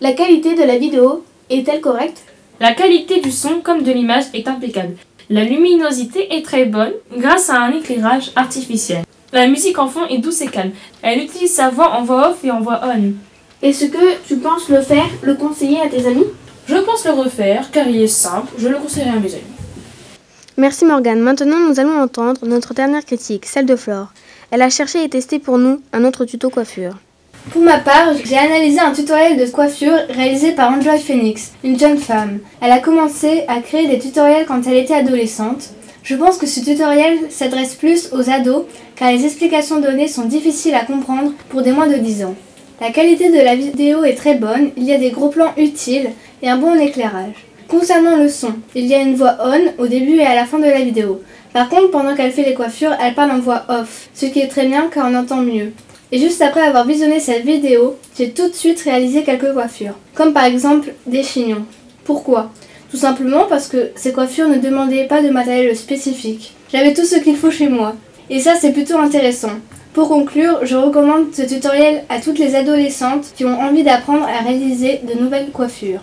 La 0.00 0.12
qualité 0.12 0.54
de 0.54 0.62
la 0.62 0.78
vidéo 0.78 1.24
est-elle 1.50 1.80
correcte? 1.80 2.22
La 2.60 2.74
qualité 2.74 3.20
du 3.20 3.32
son 3.32 3.60
comme 3.60 3.82
de 3.82 3.90
l'image 3.90 4.26
est 4.34 4.46
impeccable. 4.46 4.94
La 5.30 5.42
luminosité 5.42 6.32
est 6.36 6.44
très 6.44 6.66
bonne 6.66 6.92
grâce 7.16 7.50
à 7.50 7.60
un 7.60 7.72
éclairage 7.72 8.30
artificiel. 8.36 9.02
La 9.32 9.48
musique 9.48 9.80
en 9.80 9.88
fond 9.88 10.06
est 10.06 10.18
douce 10.18 10.42
et 10.42 10.46
calme. 10.46 10.70
Elle 11.02 11.24
utilise 11.24 11.52
sa 11.52 11.70
voix 11.70 11.90
en 11.94 12.04
voix 12.04 12.30
off 12.30 12.44
et 12.44 12.52
en 12.52 12.60
voix 12.60 12.82
on. 12.84 13.14
Est-ce 13.62 13.84
que 13.84 14.26
tu 14.26 14.38
penses 14.38 14.68
le 14.68 14.82
faire, 14.82 15.06
le 15.22 15.34
conseiller 15.34 15.80
à 15.80 15.88
tes 15.88 16.04
amis? 16.08 16.26
Je 16.66 16.74
pense 16.78 17.04
le 17.04 17.12
refaire 17.12 17.70
car 17.70 17.86
il 17.86 18.02
est 18.02 18.08
simple, 18.08 18.48
je 18.58 18.66
le 18.66 18.76
conseillerais 18.76 19.10
à 19.10 19.20
mes 19.20 19.32
amis. 19.32 19.42
Merci 20.56 20.84
Morgane. 20.84 21.20
Maintenant, 21.20 21.60
nous 21.60 21.78
allons 21.78 22.00
entendre 22.00 22.44
notre 22.44 22.74
dernière 22.74 23.04
critique, 23.04 23.46
celle 23.46 23.66
de 23.66 23.76
Flore. 23.76 24.08
Elle 24.50 24.62
a 24.62 24.68
cherché 24.68 25.04
et 25.04 25.08
testé 25.08 25.38
pour 25.38 25.58
nous 25.58 25.80
un 25.92 26.04
autre 26.04 26.24
tuto 26.24 26.50
coiffure. 26.50 26.98
Pour 27.52 27.62
ma 27.62 27.78
part, 27.78 28.14
j'ai 28.24 28.36
analysé 28.36 28.80
un 28.80 28.90
tutoriel 28.90 29.38
de 29.38 29.46
coiffure 29.46 29.96
réalisé 30.08 30.52
par 30.52 30.72
Angela 30.72 30.98
Phoenix, 30.98 31.52
une 31.62 31.78
jeune 31.78 31.98
femme. 31.98 32.40
Elle 32.60 32.72
a 32.72 32.80
commencé 32.80 33.44
à 33.46 33.60
créer 33.60 33.86
des 33.86 34.00
tutoriels 34.00 34.46
quand 34.46 34.66
elle 34.66 34.76
était 34.76 34.94
adolescente. 34.94 35.70
Je 36.02 36.16
pense 36.16 36.36
que 36.36 36.46
ce 36.46 36.58
tutoriel 36.58 37.30
s'adresse 37.30 37.76
plus 37.76 38.08
aux 38.12 38.28
ados 38.28 38.64
car 38.96 39.12
les 39.12 39.24
explications 39.24 39.80
données 39.80 40.08
sont 40.08 40.24
difficiles 40.24 40.74
à 40.74 40.84
comprendre 40.84 41.32
pour 41.48 41.62
des 41.62 41.70
moins 41.70 41.86
de 41.86 41.96
10 41.96 42.24
ans. 42.24 42.34
La 42.80 42.90
qualité 42.90 43.30
de 43.30 43.40
la 43.40 43.54
vidéo 43.54 44.02
est 44.04 44.14
très 44.14 44.34
bonne, 44.34 44.70
il 44.76 44.84
y 44.84 44.92
a 44.92 44.98
des 44.98 45.10
gros 45.10 45.28
plans 45.28 45.52
utiles 45.56 46.10
et 46.42 46.48
un 46.48 46.56
bon 46.56 46.74
éclairage. 46.78 47.46
Concernant 47.68 48.16
le 48.16 48.28
son, 48.28 48.54
il 48.74 48.86
y 48.86 48.94
a 48.94 49.00
une 49.00 49.14
voix 49.14 49.36
on 49.44 49.82
au 49.82 49.86
début 49.86 50.16
et 50.16 50.26
à 50.26 50.34
la 50.34 50.46
fin 50.46 50.58
de 50.58 50.64
la 50.64 50.80
vidéo. 50.80 51.22
Par 51.52 51.68
contre, 51.68 51.90
pendant 51.90 52.14
qu'elle 52.14 52.32
fait 52.32 52.44
les 52.44 52.54
coiffures, 52.54 52.96
elle 53.00 53.14
parle 53.14 53.30
en 53.30 53.38
voix 53.38 53.64
off, 53.68 54.08
ce 54.14 54.26
qui 54.26 54.40
est 54.40 54.48
très 54.48 54.66
bien 54.66 54.88
car 54.92 55.08
on 55.10 55.14
entend 55.14 55.42
mieux. 55.42 55.72
Et 56.10 56.18
juste 56.18 56.42
après 56.42 56.62
avoir 56.62 56.86
visionné 56.86 57.20
cette 57.20 57.44
vidéo, 57.44 57.96
j'ai 58.18 58.30
tout 58.30 58.48
de 58.48 58.54
suite 58.54 58.80
réalisé 58.80 59.22
quelques 59.22 59.52
coiffures, 59.52 59.96
comme 60.14 60.32
par 60.32 60.44
exemple 60.44 60.92
des 61.06 61.22
chignons. 61.22 61.64
Pourquoi? 62.04 62.50
Tout 62.90 62.96
simplement 62.98 63.46
parce 63.48 63.68
que 63.68 63.90
ces 63.94 64.12
coiffures 64.12 64.48
ne 64.48 64.58
demandaient 64.58 65.06
pas 65.06 65.22
de 65.22 65.30
matériel 65.30 65.74
spécifique. 65.76 66.54
J'avais 66.70 66.92
tout 66.92 67.04
ce 67.04 67.16
qu'il 67.16 67.36
faut 67.36 67.50
chez 67.50 67.68
moi. 67.68 67.94
Et 68.28 68.40
ça, 68.40 68.54
c'est 68.60 68.72
plutôt 68.72 68.98
intéressant. 68.98 69.52
Pour 69.94 70.08
conclure, 70.08 70.60
je 70.62 70.74
recommande 70.74 71.34
ce 71.34 71.42
tutoriel 71.42 72.04
à 72.08 72.18
toutes 72.18 72.38
les 72.38 72.54
adolescentes 72.54 73.26
qui 73.36 73.44
ont 73.44 73.60
envie 73.60 73.82
d'apprendre 73.82 74.24
à 74.24 74.42
réaliser 74.42 75.00
de 75.06 75.20
nouvelles 75.20 75.50
coiffures. 75.50 76.00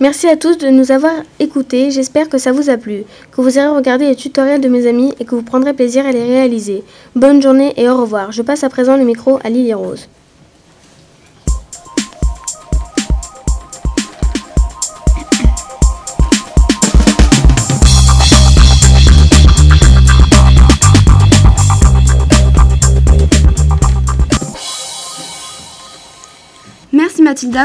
Merci 0.00 0.26
à 0.26 0.36
tous 0.36 0.56
de 0.56 0.68
nous 0.68 0.90
avoir 0.90 1.12
écoutés. 1.38 1.90
J'espère 1.90 2.30
que 2.30 2.38
ça 2.38 2.52
vous 2.52 2.70
a 2.70 2.78
plu, 2.78 3.04
que 3.30 3.42
vous 3.42 3.58
irez 3.58 3.68
regarder 3.68 4.08
les 4.08 4.16
tutoriels 4.16 4.62
de 4.62 4.68
mes 4.68 4.86
amis 4.86 5.12
et 5.20 5.26
que 5.26 5.34
vous 5.34 5.42
prendrez 5.42 5.74
plaisir 5.74 6.06
à 6.06 6.12
les 6.12 6.24
réaliser. 6.24 6.82
Bonne 7.14 7.42
journée 7.42 7.74
et 7.76 7.90
au 7.90 7.96
revoir. 7.98 8.32
Je 8.32 8.40
passe 8.40 8.64
à 8.64 8.70
présent 8.70 8.96
le 8.96 9.04
micro 9.04 9.38
à 9.44 9.50
Lily 9.50 9.74
Rose. 9.74 10.08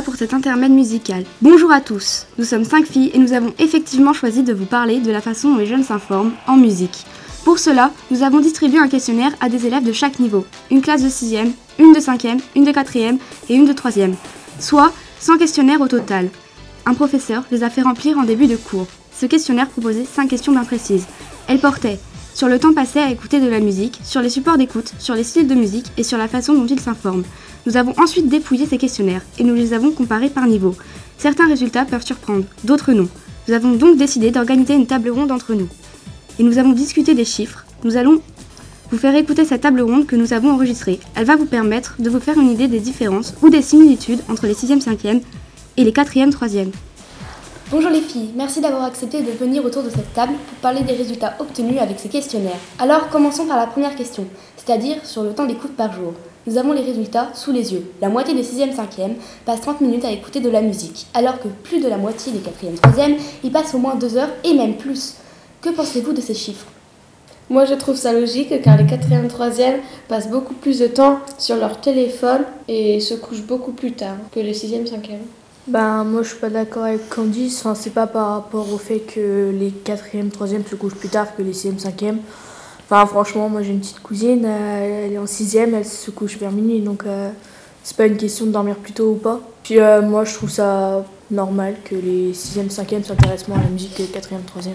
Pour 0.03 0.15
cet 0.15 0.33
intermède 0.33 0.73
musical. 0.73 1.23
Bonjour 1.41 1.71
à 1.71 1.79
tous, 1.79 2.27
nous 2.37 2.43
sommes 2.43 2.65
cinq 2.65 2.85
filles 2.85 3.09
et 3.13 3.17
nous 3.17 3.31
avons 3.31 3.53
effectivement 3.57 4.11
choisi 4.11 4.43
de 4.43 4.51
vous 4.51 4.65
parler 4.65 4.99
de 4.99 5.11
la 5.11 5.21
façon 5.21 5.51
dont 5.51 5.57
les 5.59 5.65
jeunes 5.65 5.85
s'informent 5.85 6.33
en 6.45 6.57
musique. 6.57 7.05
Pour 7.45 7.57
cela, 7.57 7.91
nous 8.09 8.21
avons 8.21 8.41
distribué 8.41 8.79
un 8.79 8.89
questionnaire 8.89 9.31
à 9.39 9.47
des 9.47 9.65
élèves 9.65 9.85
de 9.85 9.93
chaque 9.93 10.19
niveau, 10.19 10.45
une 10.71 10.81
classe 10.81 11.03
de 11.03 11.07
6e, 11.07 11.51
une 11.79 11.93
de 11.93 11.99
5e, 12.01 12.41
une 12.53 12.65
de 12.65 12.71
4e 12.71 13.17
et 13.47 13.55
une 13.55 13.65
de 13.65 13.71
3e, 13.71 14.13
soit 14.59 14.91
100 15.21 15.37
questionnaires 15.37 15.79
au 15.79 15.87
total. 15.87 16.29
Un 16.85 16.93
professeur 16.93 17.45
les 17.49 17.63
a 17.63 17.69
fait 17.69 17.83
remplir 17.83 18.17
en 18.17 18.23
début 18.23 18.47
de 18.47 18.57
cours. 18.57 18.87
Ce 19.17 19.25
questionnaire 19.25 19.69
proposait 19.69 20.03
5 20.03 20.27
questions 20.27 20.51
bien 20.51 20.65
précises. 20.65 21.05
Elles 21.47 21.59
portaient 21.59 21.99
sur 22.33 22.49
le 22.49 22.59
temps 22.59 22.73
passé 22.73 22.99
à 22.99 23.09
écouter 23.09 23.39
de 23.39 23.47
la 23.47 23.59
musique, 23.59 23.99
sur 24.03 24.21
les 24.21 24.29
supports 24.29 24.57
d'écoute, 24.57 24.93
sur 24.99 25.15
les 25.15 25.23
styles 25.23 25.47
de 25.47 25.55
musique 25.55 25.91
et 25.97 26.03
sur 26.03 26.17
la 26.17 26.27
façon 26.27 26.53
dont 26.53 26.65
ils 26.65 26.79
s'informent. 26.79 27.23
Nous 27.65 27.77
avons 27.77 27.93
ensuite 27.99 28.27
dépouillé 28.27 28.65
ces 28.65 28.77
questionnaires 28.77 29.21
et 29.37 29.43
nous 29.43 29.53
les 29.53 29.73
avons 29.73 29.91
comparés 29.91 30.29
par 30.29 30.47
niveau. 30.47 30.75
Certains 31.17 31.47
résultats 31.47 31.85
peuvent 31.85 32.05
surprendre, 32.05 32.45
d'autres 32.63 32.93
non. 32.93 33.07
Nous 33.47 33.53
avons 33.53 33.73
donc 33.73 33.97
décidé 33.97 34.31
d'organiser 34.31 34.73
une 34.73 34.87
table 34.87 35.09
ronde 35.09 35.31
entre 35.31 35.53
nous. 35.53 35.67
Et 36.39 36.43
nous 36.43 36.57
avons 36.57 36.71
discuté 36.71 37.13
des 37.13 37.25
chiffres. 37.25 37.65
Nous 37.83 37.97
allons 37.97 38.21
vous 38.89 38.97
faire 38.97 39.15
écouter 39.15 39.45
cette 39.45 39.61
table 39.61 39.81
ronde 39.81 40.07
que 40.07 40.15
nous 40.15 40.33
avons 40.33 40.51
enregistrée. 40.51 40.99
Elle 41.15 41.25
va 41.25 41.35
vous 41.35 41.45
permettre 41.45 41.95
de 41.99 42.09
vous 42.09 42.19
faire 42.19 42.39
une 42.39 42.49
idée 42.49 42.67
des 42.67 42.79
différences 42.79 43.35
ou 43.41 43.49
des 43.49 43.61
similitudes 43.61 44.21
entre 44.27 44.47
les 44.47 44.53
6e, 44.53 44.81
5e 44.81 45.21
et 45.77 45.83
les 45.83 45.91
4e, 45.91 46.31
3e. 46.31 46.71
Bonjour 47.69 47.89
les 47.89 48.01
filles, 48.01 48.31
merci 48.35 48.59
d'avoir 48.59 48.83
accepté 48.83 49.21
de 49.21 49.31
venir 49.31 49.63
autour 49.63 49.83
de 49.83 49.89
cette 49.89 50.13
table 50.13 50.33
pour 50.33 50.57
parler 50.57 50.81
des 50.81 50.91
résultats 50.91 51.35
obtenus 51.39 51.79
avec 51.79 51.99
ces 51.99 52.09
questionnaires. 52.09 52.59
Alors 52.79 53.07
commençons 53.09 53.45
par 53.45 53.55
la 53.55 53.67
première 53.67 53.95
question, 53.95 54.25
c'est-à-dire 54.57 54.97
sur 55.05 55.23
le 55.23 55.33
temps 55.33 55.45
d'écoute 55.45 55.77
par 55.77 55.93
jour. 55.93 56.13
Nous 56.47 56.57
avons 56.57 56.73
les 56.73 56.81
résultats 56.81 57.29
sous 57.35 57.51
les 57.51 57.71
yeux. 57.73 57.83
La 58.01 58.09
moitié 58.09 58.33
des 58.33 58.41
6e, 58.41 58.73
5e 58.75 59.13
passent 59.45 59.61
30 59.61 59.81
minutes 59.81 60.05
à 60.05 60.11
écouter 60.11 60.39
de 60.39 60.49
la 60.49 60.61
musique, 60.61 61.05
alors 61.13 61.39
que 61.39 61.47
plus 61.47 61.79
de 61.81 61.87
la 61.87 61.97
moitié 61.97 62.31
des 62.31 62.39
4e, 62.39 62.77
3e 62.77 63.17
y 63.43 63.49
passent 63.51 63.75
au 63.75 63.77
moins 63.77 63.95
2 63.95 64.17
heures 64.17 64.31
et 64.43 64.55
même 64.55 64.75
plus. 64.75 65.15
Que 65.61 65.69
pensez-vous 65.69 66.13
de 66.13 66.21
ces 66.21 66.33
chiffres? 66.33 66.65
Moi 67.49 67.65
je 67.65 67.75
trouve 67.75 67.95
ça 67.95 68.13
logique 68.13 68.59
car 68.63 68.77
les 68.77 68.85
4e, 68.85 69.27
3e 69.27 69.75
passent 70.07 70.29
beaucoup 70.29 70.55
plus 70.55 70.79
de 70.79 70.87
temps 70.87 71.19
sur 71.37 71.57
leur 71.57 71.79
téléphone 71.79 72.41
et 72.67 72.99
se 72.99 73.13
couchent 73.13 73.43
beaucoup 73.43 73.73
plus 73.73 73.91
tard 73.91 74.15
que 74.31 74.39
les 74.39 74.53
6e, 74.53 74.87
5e. 74.87 75.19
Ben, 75.67 76.03
moi, 76.03 76.23
je 76.23 76.29
suis 76.29 76.39
pas 76.39 76.49
d'accord 76.49 76.85
avec 76.85 77.07
Candice. 77.07 77.59
Enfin, 77.59 77.75
c'est 77.75 77.91
pas 77.91 78.07
par 78.07 78.31
rapport 78.31 78.73
au 78.73 78.79
fait 78.79 78.99
que 78.99 79.51
les 79.51 79.69
4e, 79.69 80.31
3e 80.31 80.67
se 80.67 80.75
couchent 80.75 80.95
plus 80.95 81.09
tard 81.09 81.35
que 81.35 81.43
les 81.43 81.53
6e, 81.53 81.79
5e. 81.79 82.15
Franchement, 82.91 83.47
moi, 83.47 83.61
j'ai 83.61 83.71
une 83.71 83.79
petite 83.79 84.01
cousine, 84.01 84.43
euh, 84.45 85.05
elle 85.05 85.13
est 85.13 85.17
en 85.17 85.25
6e, 85.25 85.73
elle 85.73 85.85
se 85.85 86.11
couche 86.11 86.37
vers 86.37 86.51
minuit. 86.51 86.81
Donc, 86.81 87.03
euh, 87.05 87.29
c'est 87.83 87.95
pas 87.95 88.05
une 88.05 88.17
question 88.17 88.45
de 88.45 88.51
dormir 88.51 88.75
plus 88.75 88.91
tôt 88.91 89.11
ou 89.11 89.15
pas. 89.15 89.39
Puis, 89.63 89.79
euh, 89.79 90.01
moi, 90.01 90.25
je 90.25 90.33
trouve 90.33 90.49
ça 90.49 91.05
normal 91.29 91.75
que 91.85 91.95
les 91.95 92.33
6e, 92.33 92.69
5e 92.69 93.03
s'intéressent 93.03 93.47
moins 93.47 93.59
à 93.59 93.63
la 93.63 93.69
musique 93.69 93.95
que 93.95 94.01
les 94.01 94.09
4e, 94.09 94.43
3e. 94.45 94.73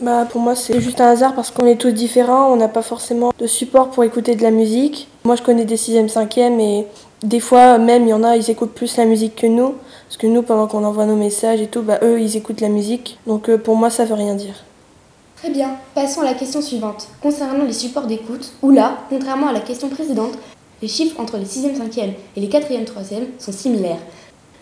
Bah, 0.00 0.28
pour 0.30 0.40
moi, 0.40 0.54
c'est 0.54 0.80
juste 0.80 1.00
un 1.00 1.08
hasard 1.08 1.34
parce 1.34 1.50
qu'on 1.50 1.66
est 1.66 1.80
tous 1.80 1.90
différents, 1.90 2.52
on 2.52 2.56
n'a 2.56 2.68
pas 2.68 2.82
forcément 2.82 3.32
de 3.36 3.46
support 3.48 3.90
pour 3.90 4.04
écouter 4.04 4.36
de 4.36 4.42
la 4.42 4.52
musique. 4.52 5.08
Moi, 5.24 5.34
je 5.34 5.42
connais 5.42 5.64
des 5.64 5.76
6e, 5.76 6.08
5e 6.08 6.60
et 6.60 6.86
des 7.24 7.40
fois, 7.40 7.78
même, 7.78 8.04
il 8.04 8.10
y 8.10 8.12
en 8.12 8.22
a, 8.22 8.36
ils 8.36 8.48
écoutent 8.48 8.74
plus 8.74 8.96
la 8.96 9.06
musique 9.06 9.34
que 9.34 9.46
nous. 9.48 9.74
Parce 10.06 10.18
que 10.18 10.28
nous, 10.28 10.42
pendant 10.42 10.68
qu'on 10.68 10.84
envoie 10.84 11.06
nos 11.06 11.16
messages 11.16 11.60
et 11.60 11.66
tout, 11.66 11.82
bah, 11.82 11.98
eux, 12.02 12.20
ils 12.20 12.36
écoutent 12.36 12.60
la 12.60 12.68
musique. 12.68 13.18
Donc 13.26 13.50
pour 13.56 13.74
moi, 13.74 13.90
ça 13.90 14.04
veut 14.04 14.14
rien 14.14 14.36
dire. 14.36 14.65
Très 15.36 15.50
bien, 15.50 15.76
passons 15.94 16.22
à 16.22 16.24
la 16.24 16.32
question 16.32 16.62
suivante. 16.62 17.08
Concernant 17.20 17.64
les 17.64 17.74
supports 17.74 18.06
d'écoute, 18.06 18.54
où 18.62 18.70
là, 18.70 18.96
contrairement 19.10 19.48
à 19.48 19.52
la 19.52 19.60
question 19.60 19.90
précédente, 19.90 20.32
les 20.80 20.88
chiffres 20.88 21.20
entre 21.20 21.36
les 21.36 21.44
6e, 21.44 21.76
5e 21.76 22.14
et 22.36 22.40
les 22.40 22.48
4e, 22.48 22.86
3e 22.86 23.26
sont 23.38 23.52
similaires. 23.52 24.00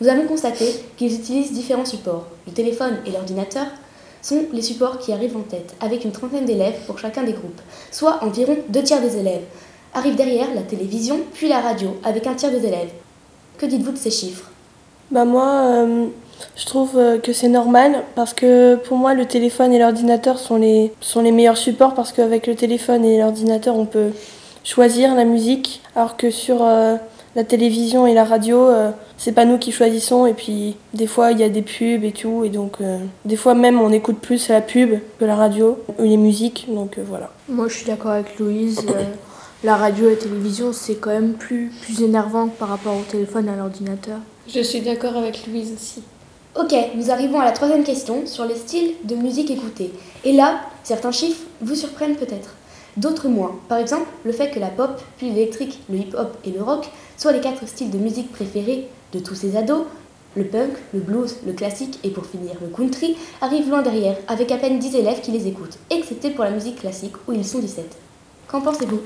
Nous 0.00 0.09
avons 0.09 0.26
constaté 0.26 0.66
qu'ils 0.97 1.14
utilisent 1.14 1.52
différents 1.52 1.85
supports. 1.85 2.26
Le 2.49 2.52
téléphone 2.52 2.99
et 3.07 3.12
l'ordinateur 3.12 3.66
sont 4.21 4.47
les 4.52 4.62
supports 4.62 4.99
qui 4.99 5.12
arrivent 5.12 5.37
en 5.37 5.43
tête, 5.43 5.76
avec 5.81 6.04
une 6.04 6.11
trentaine 6.11 6.45
d'élèves 6.45 6.81
pour 6.87 6.99
chacun 6.99 7.23
des 7.23 7.35
groupes, 7.35 7.61
soit 7.93 8.25
environ 8.25 8.57
deux 8.69 8.83
tiers 8.83 9.00
des 9.00 9.16
élèves. 9.16 9.45
Arrive 9.95 10.16
derrière 10.16 10.52
la 10.54 10.62
télévision, 10.62 11.21
puis 11.35 11.47
la 11.47 11.61
radio, 11.61 11.97
avec 12.02 12.26
un 12.26 12.35
tiers 12.35 12.50
des 12.50 12.66
élèves. 12.66 12.90
Que 13.59 13.66
dites-vous 13.66 13.93
de 13.93 13.97
ces 13.99 14.11
chiffres? 14.11 14.50
Bah 15.12 15.25
moi, 15.25 15.47
euh, 15.47 16.07
je 16.57 16.67
trouve 16.67 16.97
euh, 16.97 17.19
que 17.19 17.33
c'est 17.33 17.49
normal 17.49 18.03
parce 18.14 18.33
que 18.33 18.76
pour 18.76 18.97
moi, 18.97 19.14
le 19.14 19.26
téléphone 19.26 19.73
et 19.73 19.79
l'ordinateur 19.79 20.38
sont 20.38 20.57
les, 20.57 20.93
sont 21.00 21.21
les 21.21 21.33
meilleurs 21.33 21.57
supports 21.57 21.95
parce 21.95 22.12
qu'avec 22.12 22.47
le 22.47 22.55
téléphone 22.55 23.05
et 23.05 23.19
l'ordinateur, 23.19 23.76
on 23.76 23.87
peut 23.87 24.11
choisir 24.62 25.14
la 25.14 25.25
musique 25.25 25.83
alors 25.97 26.17
que 26.17 26.31
sur 26.31 26.64
euh, 26.64 26.97
la 27.35 27.45
télévision 27.45 28.07
et 28.07 28.14
la 28.14 28.25
radio, 28.25 28.69
c'est 29.19 29.33
pas 29.33 29.45
nous 29.45 29.59
qui 29.59 29.73
choisissons 29.73 30.25
et 30.25 30.35
puis 30.35 30.76
des 30.93 31.09
fois 31.09 31.33
il 31.33 31.41
y 31.41 31.43
a 31.43 31.49
des 31.49 31.62
pubs 31.62 32.05
et 32.05 32.12
tout 32.12 32.45
et 32.45 32.49
donc 32.49 32.79
des 33.25 33.35
fois 33.35 33.57
même 33.57 33.81
on 33.81 33.91
écoute 33.91 34.19
plus 34.21 34.49
la 34.49 34.61
pub 34.61 35.00
que 35.19 35.25
la 35.25 35.35
radio 35.35 35.76
ou 35.99 36.05
les 36.05 36.17
musiques 36.17 36.67
donc 36.69 36.97
voilà. 37.05 37.33
Moi 37.49 37.67
je 37.67 37.75
suis 37.79 37.87
d'accord 37.87 38.12
avec 38.12 38.38
Louise. 38.38 38.87
la 39.64 39.75
radio 39.75 40.11
et 40.11 40.14
la 40.14 40.21
télévision 40.21 40.73
c'est 40.73 40.95
quand 40.95 41.11
même 41.11 41.33
plus, 41.33 41.73
plus 41.83 42.03
énervant 42.03 42.47
par 42.47 42.69
rapport 42.69 42.95
au 42.95 43.03
téléphone 43.03 43.49
et 43.49 43.50
à 43.50 43.57
l'ordinateur. 43.57 44.19
Je 44.47 44.61
suis 44.61 44.81
d'accord 44.81 45.17
avec 45.17 45.47
Louise 45.47 45.73
aussi. 45.75 46.03
Ok, 46.56 46.73
nous 46.94 47.11
arrivons 47.11 47.40
à 47.40 47.44
la 47.44 47.50
troisième 47.50 47.82
question 47.82 48.28
sur 48.28 48.44
les 48.44 48.54
styles 48.54 48.94
de 49.02 49.16
musique 49.16 49.50
écoutés. 49.50 49.92
Et 50.23 50.32
là, 50.32 50.61
certains 50.84 51.11
chiffres 51.11 51.42
vous 51.61 51.75
surprennent 51.75 52.14
peut-être, 52.14 52.54
d'autres 52.96 53.26
moins. 53.26 53.56
Par 53.68 53.78
exemple, 53.78 54.06
le 54.25 54.30
fait 54.30 54.52
que 54.52 54.61
la 54.61 54.68
pop, 54.68 55.02
puis 55.16 55.30
l'électrique, 55.30 55.80
le 55.90 55.96
hip-hop 55.99 56.37
et 56.44 56.50
le 56.50 56.62
rock 56.62 56.88
soient 57.16 57.32
les 57.32 57.40
quatre 57.40 57.66
styles 57.66 57.90
de 57.90 57.99
musique 57.99 58.30
préférés 58.30 58.87
de 59.12 59.18
tous 59.18 59.34
ces 59.34 59.56
ados, 59.56 59.82
le 60.37 60.44
punk, 60.44 60.75
le 60.92 61.00
blues, 61.00 61.38
le 61.44 61.54
classique 61.54 61.99
et 62.04 62.11
pour 62.11 62.25
finir 62.25 62.52
le 62.61 62.68
country 62.68 63.16
arrivent 63.40 63.70
loin 63.70 63.82
derrière, 63.82 64.16
avec 64.28 64.52
à 64.52 64.56
peine 64.56 64.78
10 64.78 64.94
élèves 64.94 65.23
qui 65.23 65.32
les 65.32 65.49
écoutent, 65.49 65.78
excepté 65.90 66.30
pour 66.30 66.44
la 66.44 66.50
musique 66.50 66.78
classique 66.78 67.14
où 67.26 67.32
ils 67.32 67.44
sont 67.44 67.58
17. 67.58 67.84
Qu'en 68.46 68.61
pensez-vous? 68.61 69.00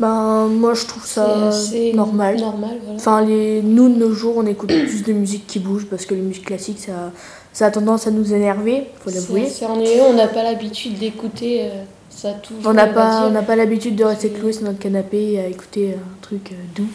Ben, 0.00 0.46
moi 0.48 0.72
je 0.72 0.86
trouve 0.86 1.04
ça 1.04 1.50
normal. 1.92 2.40
normal 2.40 2.78
voilà. 2.82 2.96
Enfin, 2.96 3.20
les, 3.20 3.60
nous 3.60 3.90
de 3.90 3.96
nos 3.96 4.12
jours, 4.12 4.34
on 4.38 4.46
écoute 4.46 4.68
plus 4.88 5.04
de 5.04 5.12
musique 5.12 5.46
qui 5.46 5.58
bouge 5.58 5.86
parce 5.90 6.06
que 6.06 6.14
les 6.14 6.22
musiques 6.22 6.46
classiques, 6.46 6.80
ça, 6.80 7.12
ça 7.52 7.66
a 7.66 7.70
tendance 7.70 8.06
à 8.06 8.10
nous 8.10 8.32
énerver, 8.32 8.86
faut 9.04 9.10
l'avouer. 9.10 9.46
C'est 9.46 9.66
ennuyeux, 9.66 10.02
on 10.08 10.14
n'a 10.14 10.26
pas 10.26 10.42
l'habitude 10.42 10.98
d'écouter 10.98 11.64
euh, 11.64 11.84
ça 12.08 12.32
tout. 12.32 12.54
On 12.64 12.72
n'a 12.72 12.86
pas, 12.86 13.28
on 13.28 13.44
pas 13.44 13.56
l'habitude 13.56 13.94
de 13.94 14.04
rester 14.04 14.30
cloué 14.30 14.54
sur 14.54 14.64
notre 14.64 14.78
canapé 14.78 15.38
à 15.38 15.46
écouter 15.46 15.94
un 15.94 16.22
truc 16.22 16.52
euh, 16.52 16.54
doux. 16.74 16.88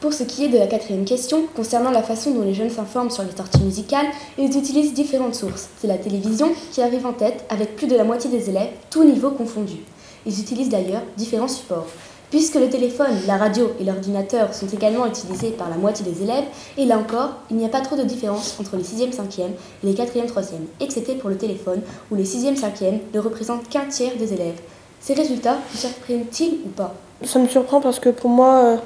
Pour 0.00 0.12
ce 0.12 0.24
qui 0.24 0.44
est 0.44 0.48
de 0.48 0.58
la 0.58 0.66
quatrième 0.66 1.04
question, 1.04 1.44
concernant 1.54 1.92
la 1.92 2.02
façon 2.02 2.32
dont 2.32 2.42
les 2.42 2.54
jeunes 2.54 2.70
s'informent 2.70 3.10
sur 3.10 3.22
les 3.22 3.36
sorties 3.36 3.62
musicales, 3.62 4.06
ils 4.36 4.58
utilisent 4.58 4.94
différentes 4.94 5.36
sources. 5.36 5.68
C'est 5.80 5.86
la 5.86 5.96
télévision 5.96 6.48
qui 6.72 6.82
arrive 6.82 7.06
en 7.06 7.12
tête 7.12 7.44
avec 7.50 7.76
plus 7.76 7.86
de 7.86 7.94
la 7.94 8.02
moitié 8.02 8.28
des 8.28 8.50
élèves, 8.50 8.70
tous 8.90 9.04
niveaux 9.04 9.30
confondus. 9.30 9.84
Ils 10.26 10.40
utilisent 10.40 10.70
d'ailleurs 10.70 11.02
différents 11.16 11.46
supports. 11.46 11.86
Puisque 12.32 12.54
le 12.54 12.70
téléphone, 12.70 13.14
la 13.26 13.36
radio 13.36 13.72
et 13.78 13.84
l'ordinateur 13.84 14.54
sont 14.54 14.66
également 14.66 15.06
utilisés 15.06 15.50
par 15.50 15.68
la 15.68 15.76
moitié 15.76 16.02
des 16.02 16.22
élèves, 16.22 16.46
et 16.78 16.86
là 16.86 16.96
encore, 16.96 17.34
il 17.50 17.58
n'y 17.58 17.66
a 17.66 17.68
pas 17.68 17.82
trop 17.82 17.94
de 17.94 18.04
différence 18.04 18.56
entre 18.58 18.78
les 18.78 18.84
6e, 18.84 19.12
5e 19.12 19.50
et 19.84 19.86
les 19.86 19.92
4e, 19.92 20.26
3e, 20.26 20.64
excepté 20.80 21.14
pour 21.14 21.28
le 21.28 21.36
téléphone, 21.36 21.82
où 22.10 22.14
les 22.14 22.24
6e, 22.24 22.58
5e 22.58 23.00
ne 23.12 23.20
représentent 23.20 23.68
qu'un 23.68 23.84
tiers 23.84 24.16
des 24.18 24.32
élèves. 24.32 24.58
Ces 24.98 25.12
résultats 25.12 25.58
vous 25.70 25.76
surprennent-ils 25.76 26.60
ou 26.64 26.70
pas? 26.70 26.94
Ça 27.22 27.38
me 27.38 27.46
surprend 27.48 27.82
parce 27.82 28.00
que 28.00 28.08
pour 28.08 28.30
moi, 28.30 28.54
euh, 28.54 28.76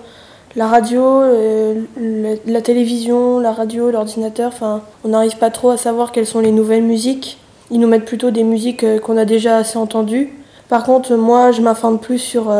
la 0.57 0.67
radio, 0.67 1.05
euh, 1.05 1.85
la, 2.47 2.63
télévision, 2.63 3.39
la 3.39 3.53
radio, 3.53 3.93
l'ordinateur, 3.93 4.55
on 5.05 5.09
n'arrive 5.09 5.39
pas 5.39 5.51
trop 5.51 5.71
à 5.71 5.77
savoir 5.77 6.11
quelles 6.11 6.27
sont 6.27 6.41
les 6.41 6.51
nouvelles 6.51 6.83
musiques. 6.83 7.39
Ils 7.71 7.79
nous 7.79 7.87
mettent 7.87 8.07
plutôt 8.07 8.33
des 8.33 8.43
musiques 8.43 8.83
euh, 8.83 8.99
qu'on 8.99 9.17
a 9.17 9.25
déjà 9.25 9.59
assez 9.59 9.79
entendues. 9.79 10.33
Par 10.69 10.83
contre, 10.83 11.15
moi, 11.15 11.53
je 11.53 11.61
m'informe 11.61 12.01
plus 12.01 12.19
sur 12.19 12.53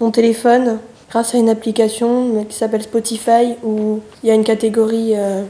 mon 0.00 0.10
téléphone 0.10 0.78
grâce 1.10 1.34
à 1.34 1.38
une 1.38 1.48
application 1.48 2.44
qui 2.48 2.56
s'appelle 2.56 2.82
Spotify 2.82 3.54
où 3.62 4.00
il 4.22 4.28
y 4.28 4.32
a 4.32 4.34
une 4.34 4.44
catégorie. 4.44 5.12
Euh, 5.14 5.42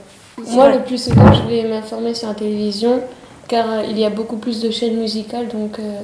Moi, 0.49 0.71
le 0.71 0.81
plus 0.83 1.03
souvent, 1.03 1.33
je 1.33 1.49
vais 1.49 1.69
m'informer 1.69 2.15
sur 2.15 2.29
la 2.29 2.35
télévision 2.35 3.01
car 3.49 3.71
euh, 3.71 3.83
il 3.89 3.99
y 3.99 4.05
a 4.05 4.11
beaucoup 4.11 4.37
plus 4.37 4.61
de 4.61 4.71
chaînes 4.71 4.97
musicales, 4.97 5.49
donc 5.49 5.79
euh, 5.79 6.01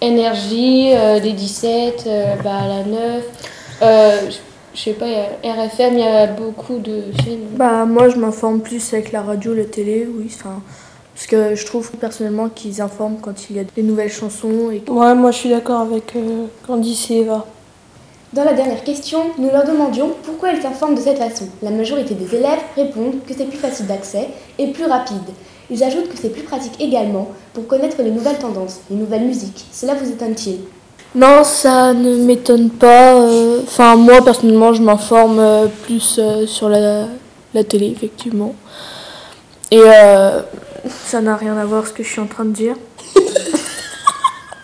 Énergie, 0.00 0.90
les 1.22 1.32
17, 1.32 2.08
bah, 2.44 2.60
la 2.68 2.84
9. 2.84 4.30
je 4.74 4.80
sais 4.80 4.92
pas, 4.92 5.06
RFM, 5.42 5.94
il 5.94 5.98
y 5.98 6.02
a 6.04 6.28
beaucoup 6.28 6.78
de 6.78 7.02
chaînes. 7.24 7.48
Bah, 7.56 7.84
moi, 7.84 8.08
je 8.08 8.16
m'informe 8.16 8.60
plus 8.60 8.94
avec 8.94 9.10
la 9.10 9.22
radio, 9.22 9.54
la 9.54 9.64
télé, 9.64 10.06
oui. 10.08 10.30
Enfin, 10.32 10.62
parce 11.12 11.26
que 11.26 11.56
je 11.56 11.66
trouve 11.66 11.90
personnellement 11.92 12.48
qu'ils 12.48 12.80
informent 12.80 13.16
quand 13.20 13.50
il 13.50 13.56
y 13.56 13.58
a 13.58 13.64
des 13.64 13.82
nouvelles 13.82 14.12
chansons. 14.12 14.70
Et... 14.70 14.88
Ouais, 14.88 15.16
moi, 15.16 15.32
je 15.32 15.38
suis 15.38 15.48
d'accord 15.48 15.80
avec 15.80 16.14
Candice 16.64 17.10
et 17.10 17.22
Eva. 17.22 17.44
Dans 18.32 18.44
la 18.44 18.52
dernière 18.52 18.84
question, 18.84 19.20
nous 19.38 19.50
leur 19.50 19.64
demandions 19.64 20.10
pourquoi 20.22 20.50
elles 20.50 20.62
s'informent 20.62 20.94
de 20.94 21.00
cette 21.00 21.18
façon. 21.18 21.48
La 21.62 21.70
majorité 21.70 22.14
des 22.14 22.34
élèves 22.34 22.60
répondent 22.76 23.24
que 23.26 23.34
c'est 23.36 23.46
plus 23.46 23.58
facile 23.58 23.86
d'accès 23.86 24.28
et 24.58 24.68
plus 24.68 24.84
rapide. 24.84 25.16
Ils 25.70 25.82
ajoutent 25.82 26.08
que 26.08 26.18
c'est 26.18 26.30
plus 26.30 26.42
pratique 26.42 26.80
également 26.80 27.28
pour 27.54 27.66
connaître 27.66 28.02
les 28.02 28.10
nouvelles 28.10 28.38
tendances, 28.38 28.80
les 28.90 28.96
nouvelles 28.96 29.24
musiques. 29.24 29.66
Cela 29.72 29.94
vous 29.94 30.10
étonne-t-il? 30.10 30.58
Non, 31.14 31.42
ça 31.42 31.94
ne 31.94 32.16
m'étonne 32.16 32.70
pas. 32.70 33.14
Euh, 33.14 33.60
enfin, 33.62 33.96
moi 33.96 34.22
personnellement, 34.22 34.74
je 34.74 34.82
m'informe 34.82 35.38
euh, 35.38 35.66
plus 35.84 36.18
euh, 36.18 36.46
sur 36.46 36.68
la 36.68 37.06
la 37.54 37.64
télé, 37.64 37.86
effectivement. 37.86 38.54
Et 39.70 39.80
euh, 39.82 40.42
ça 41.04 41.20
n'a 41.20 41.36
rien 41.36 41.56
à 41.56 41.64
voir 41.64 41.86
ce 41.86 41.92
que 41.92 42.02
je 42.02 42.08
suis 42.08 42.20
en 42.20 42.26
train 42.26 42.44
de 42.44 42.52
dire. 42.52 42.74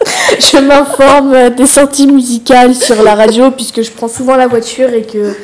je 0.38 0.58
m'informe 0.58 1.50
des 1.50 1.66
sorties 1.66 2.06
musicales 2.06 2.74
sur 2.74 3.02
la 3.02 3.14
radio 3.14 3.50
puisque 3.50 3.82
je 3.82 3.90
prends 3.90 4.08
souvent 4.08 4.36
la 4.36 4.46
voiture 4.46 4.90
et 4.92 5.02
que 5.02 5.34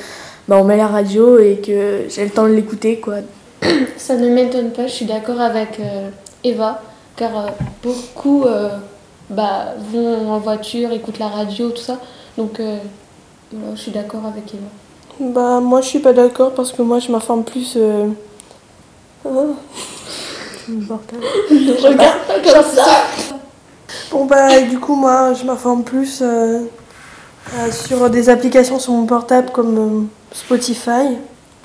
bah, 0.48 0.56
on 0.58 0.64
met 0.64 0.76
la 0.76 0.88
radio 0.88 1.38
et 1.38 1.60
que 1.64 2.04
j'ai 2.08 2.24
le 2.24 2.30
temps 2.30 2.44
de 2.44 2.52
l'écouter 2.52 2.98
quoi. 2.98 3.16
Ça 3.96 4.16
ne 4.16 4.28
m'étonne 4.28 4.70
pas, 4.72 4.86
je 4.86 4.92
suis 4.92 5.04
d'accord 5.06 5.40
avec 5.40 5.78
euh, 5.80 6.08
Eva, 6.44 6.82
car 7.16 7.30
euh, 7.38 7.48
beaucoup 7.82 8.44
euh, 8.44 8.70
bah, 9.28 9.74
vont 9.92 10.30
en 10.30 10.38
voiture, 10.38 10.92
écoutent 10.92 11.18
la 11.18 11.28
radio, 11.28 11.70
tout 11.70 11.82
ça. 11.82 11.98
Donc 12.36 12.58
euh, 12.58 12.78
voilà, 13.52 13.74
je 13.76 13.80
suis 13.80 13.90
d'accord 13.92 14.22
avec 14.26 14.52
Eva. 14.54 15.32
Bah 15.32 15.60
moi 15.60 15.82
je 15.82 15.86
suis 15.86 15.98
pas 15.98 16.14
d'accord 16.14 16.52
parce 16.54 16.72
que 16.72 16.80
moi 16.82 16.98
je 16.98 17.12
m'informe 17.12 17.44
plus. 17.44 17.74
euh, 17.76 18.06
oh. 19.24 19.54
Je 20.68 21.86
regarde 21.86 22.18
pas 22.26 22.40
comme 22.52 22.64
ça. 22.64 23.04
Bon 24.10 24.24
bah 24.24 24.60
du 24.62 24.78
coup 24.78 24.94
moi 24.94 25.32
je 25.34 25.44
m'informe 25.44 25.84
plus 25.84 26.20
euh, 26.22 26.60
euh, 27.54 27.70
sur 27.70 28.08
des 28.10 28.28
applications 28.28 28.78
sur 28.78 28.92
mon 28.92 29.06
portable 29.06 29.50
comme 29.50 29.78
euh, 29.78 30.02
Spotify. 30.32 31.16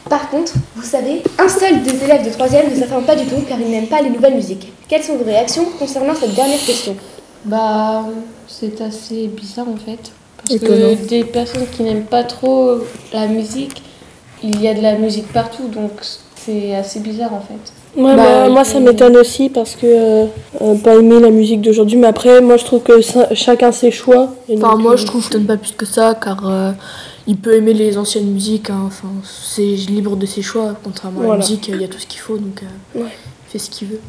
Par 0.10 0.30
contre, 0.30 0.54
vous 0.76 0.84
savez, 0.84 1.24
un 1.40 1.50
seul 1.50 1.82
des 1.82 2.04
élèves 2.04 2.24
de 2.24 2.30
3e 2.30 2.70
ne 2.70 2.80
s'informe 2.80 3.06
pas 3.06 3.16
du 3.16 3.26
tout 3.26 3.42
car 3.48 3.60
il 3.60 3.70
n'aime 3.72 3.88
pas 3.88 4.02
les 4.02 4.12
nouvelles 4.12 4.36
musiques. 4.36 4.72
Quelles 4.88 5.04
sont 5.04 5.18
vos 5.18 5.24
réactions 5.24 5.66
concernant 5.80 6.14
cette 6.14 6.36
dernière 6.36 6.64
question? 6.64 6.96
Bah, 7.44 8.06
c'est 8.48 8.80
assez 8.82 9.28
bizarre 9.28 9.68
en 9.68 9.78
fait. 9.78 10.12
Parce 10.38 10.52
Étonnant. 10.62 10.96
que 10.96 11.08
des 11.08 11.24
personnes 11.24 11.66
qui 11.76 11.82
n'aiment 11.82 12.06
pas 12.06 12.24
trop 12.24 12.78
la 13.14 13.26
musique, 13.26 13.82
il 14.44 14.62
y 14.62 14.68
a 14.68 14.76
de 14.76 14.82
la 14.82 14.96
musique 14.96 15.32
partout, 15.34 15.68
donc 15.70 15.92
c'est 16.36 16.76
assez 16.76 17.00
bizarre 17.00 17.34
en 17.34 17.42
fait. 17.42 17.74
Ouais, 17.98 18.16
Bah, 18.16 18.50
moi, 18.50 18.64
ça 18.66 18.80
m'étonne 18.80 19.16
aussi 19.18 19.50
parce 19.50 19.76
que 19.76 19.86
euh, 19.86 20.26
euh, 20.62 20.76
pas 20.76 20.96
aimer 20.96 21.20
la 21.20 21.30
musique 21.30 21.62
d'aujourd'hui, 21.62 21.98
mais 21.98 22.08
après 22.08 22.42
moi 22.42 22.58
je 22.58 22.66
trouve 22.66 22.82
que 22.84 23.02
ça- 23.02 23.34
chacun 23.34 23.72
ses 23.72 23.92
choix. 23.92 24.36
Et 24.50 24.58
Enfin, 24.58 24.74
donc, 24.74 24.82
moi 24.82 24.94
euh, 24.94 24.98
je 24.98 25.06
trouve 25.06 25.22
que 25.22 25.28
je 25.34 25.38
donne 25.38 25.46
pas 25.48 25.58
plus 25.58 25.72
que 25.72 25.86
ça 25.86 26.14
car 26.14 26.46
euh, 26.50 26.72
il 27.26 27.38
peut 27.38 27.54
aimer 27.56 27.74
les 27.74 27.98
anciennes 27.98 28.32
musiques. 28.32 28.70
hein. 28.70 28.82
Enfin, 28.86 29.08
c'est 29.24 29.62
libre 29.64 30.16
de 30.18 30.26
ses 30.26 30.42
choix. 30.42 30.76
Contrairement 30.84 31.22
à 31.22 31.28
la 31.28 31.38
musique, 31.38 31.70
il 31.70 31.80
y 31.82 31.86
a 31.86 31.88
tout 31.88 32.00
ce 32.00 32.06
qu'il 32.06 32.20
faut 32.20 32.38
donc 32.38 32.62
euh, 32.96 33.00
Ouais. 33.04 33.10
il 33.48 33.52
fait 33.52 33.60
ce 33.60 33.70
qu'il 33.70 33.88
veut. 33.88 34.02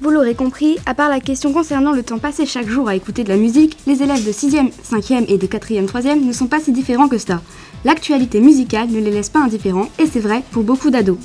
Vous 0.00 0.10
l'aurez 0.10 0.34
compris, 0.34 0.76
à 0.86 0.94
part 0.94 1.08
la 1.08 1.20
question 1.20 1.52
concernant 1.52 1.92
le 1.92 2.02
temps 2.02 2.18
passé 2.18 2.46
chaque 2.46 2.68
jour 2.68 2.88
à 2.88 2.94
écouter 2.96 3.22
de 3.24 3.28
la 3.28 3.36
musique, 3.36 3.76
les 3.86 4.02
élèves 4.02 4.24
de 4.26 4.32
6e, 4.32 4.70
5e 4.82 5.24
et 5.28 5.38
de 5.38 5.46
4e, 5.46 5.86
3e 5.86 6.24
ne 6.26 6.32
sont 6.32 6.46
pas 6.46 6.58
si 6.60 6.72
différents 6.72 7.08
que 7.08 7.16
ça. 7.18 7.40
L'actualité 7.84 8.40
musicale 8.40 8.88
ne 8.90 8.98
les 9.00 9.10
laisse 9.10 9.28
pas 9.28 9.38
indifférents 9.40 9.86
et 10.00 10.06
c'est 10.06 10.20
vrai 10.20 10.42
pour 10.50 10.62
beaucoup 10.64 10.90
d'ados. 10.90 11.16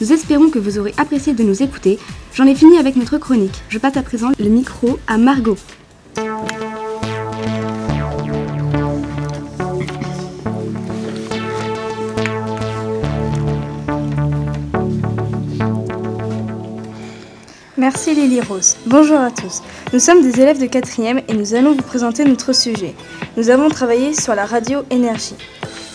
Nous 0.00 0.12
espérons 0.12 0.50
que 0.50 0.58
vous 0.58 0.78
aurez 0.78 0.92
apprécié 0.98 1.32
de 1.32 1.42
nous 1.42 1.62
écouter. 1.62 1.98
J'en 2.34 2.44
ai 2.46 2.54
fini 2.54 2.76
avec 2.76 2.96
notre 2.96 3.16
chronique. 3.16 3.62
Je 3.70 3.78
passe 3.78 3.96
à 3.96 4.02
présent 4.02 4.30
le 4.38 4.48
micro 4.50 4.98
à 5.06 5.16
Margot. 5.16 5.56
Merci 17.78 18.14
Lily 18.14 18.40
Rose. 18.40 18.76
Bonjour 18.86 19.20
à 19.20 19.30
tous. 19.30 19.62
Nous 19.92 20.00
sommes 20.00 20.20
des 20.20 20.40
élèves 20.40 20.60
de 20.60 20.66
4e 20.66 21.22
et 21.28 21.34
nous 21.34 21.54
allons 21.54 21.72
vous 21.72 21.82
présenter 21.82 22.24
notre 22.24 22.52
sujet. 22.52 22.94
Nous 23.36 23.48
avons 23.48 23.68
travaillé 23.68 24.12
sur 24.12 24.34
la 24.34 24.44
radio 24.44 24.80
énergie. 24.90 25.36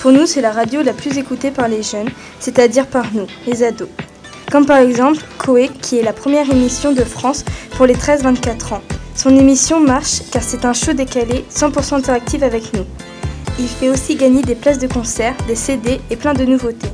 Pour 0.02 0.12
nous, 0.12 0.26
c'est 0.26 0.42
la 0.42 0.52
radio 0.52 0.82
la 0.82 0.94
plus 0.94 1.20
écoutée 1.20 1.52
par 1.52 1.68
les 1.68 1.84
jeunes, 1.84 2.10
c'est-à-dire 2.40 2.88
par 2.88 3.06
nous, 3.14 3.28
les 3.46 3.62
ados. 3.62 3.88
Comme 4.52 4.66
par 4.66 4.78
exemple 4.78 5.22
Coé, 5.38 5.70
qui 5.80 6.00
est 6.00 6.02
la 6.02 6.12
première 6.12 6.50
émission 6.50 6.92
de 6.92 7.04
France 7.04 7.46
pour 7.78 7.86
les 7.86 7.94
13-24 7.94 8.74
ans. 8.74 8.82
Son 9.14 9.30
émission 9.38 9.80
marche 9.80 10.24
car 10.32 10.42
c'est 10.42 10.66
un 10.66 10.74
show 10.74 10.94
décalé 10.94 11.46
100% 11.54 11.98
interactif 11.98 12.42
avec 12.42 12.74
nous. 12.74 12.86
Il 13.60 13.68
fait 13.68 13.90
aussi 13.90 14.16
gagner 14.16 14.42
des 14.42 14.56
places 14.56 14.80
de 14.80 14.88
concert, 14.88 15.36
des 15.48 15.56
CD 15.56 16.02
et 16.10 16.16
plein 16.16 16.34
de 16.34 16.46
nouveautés. 16.46 16.90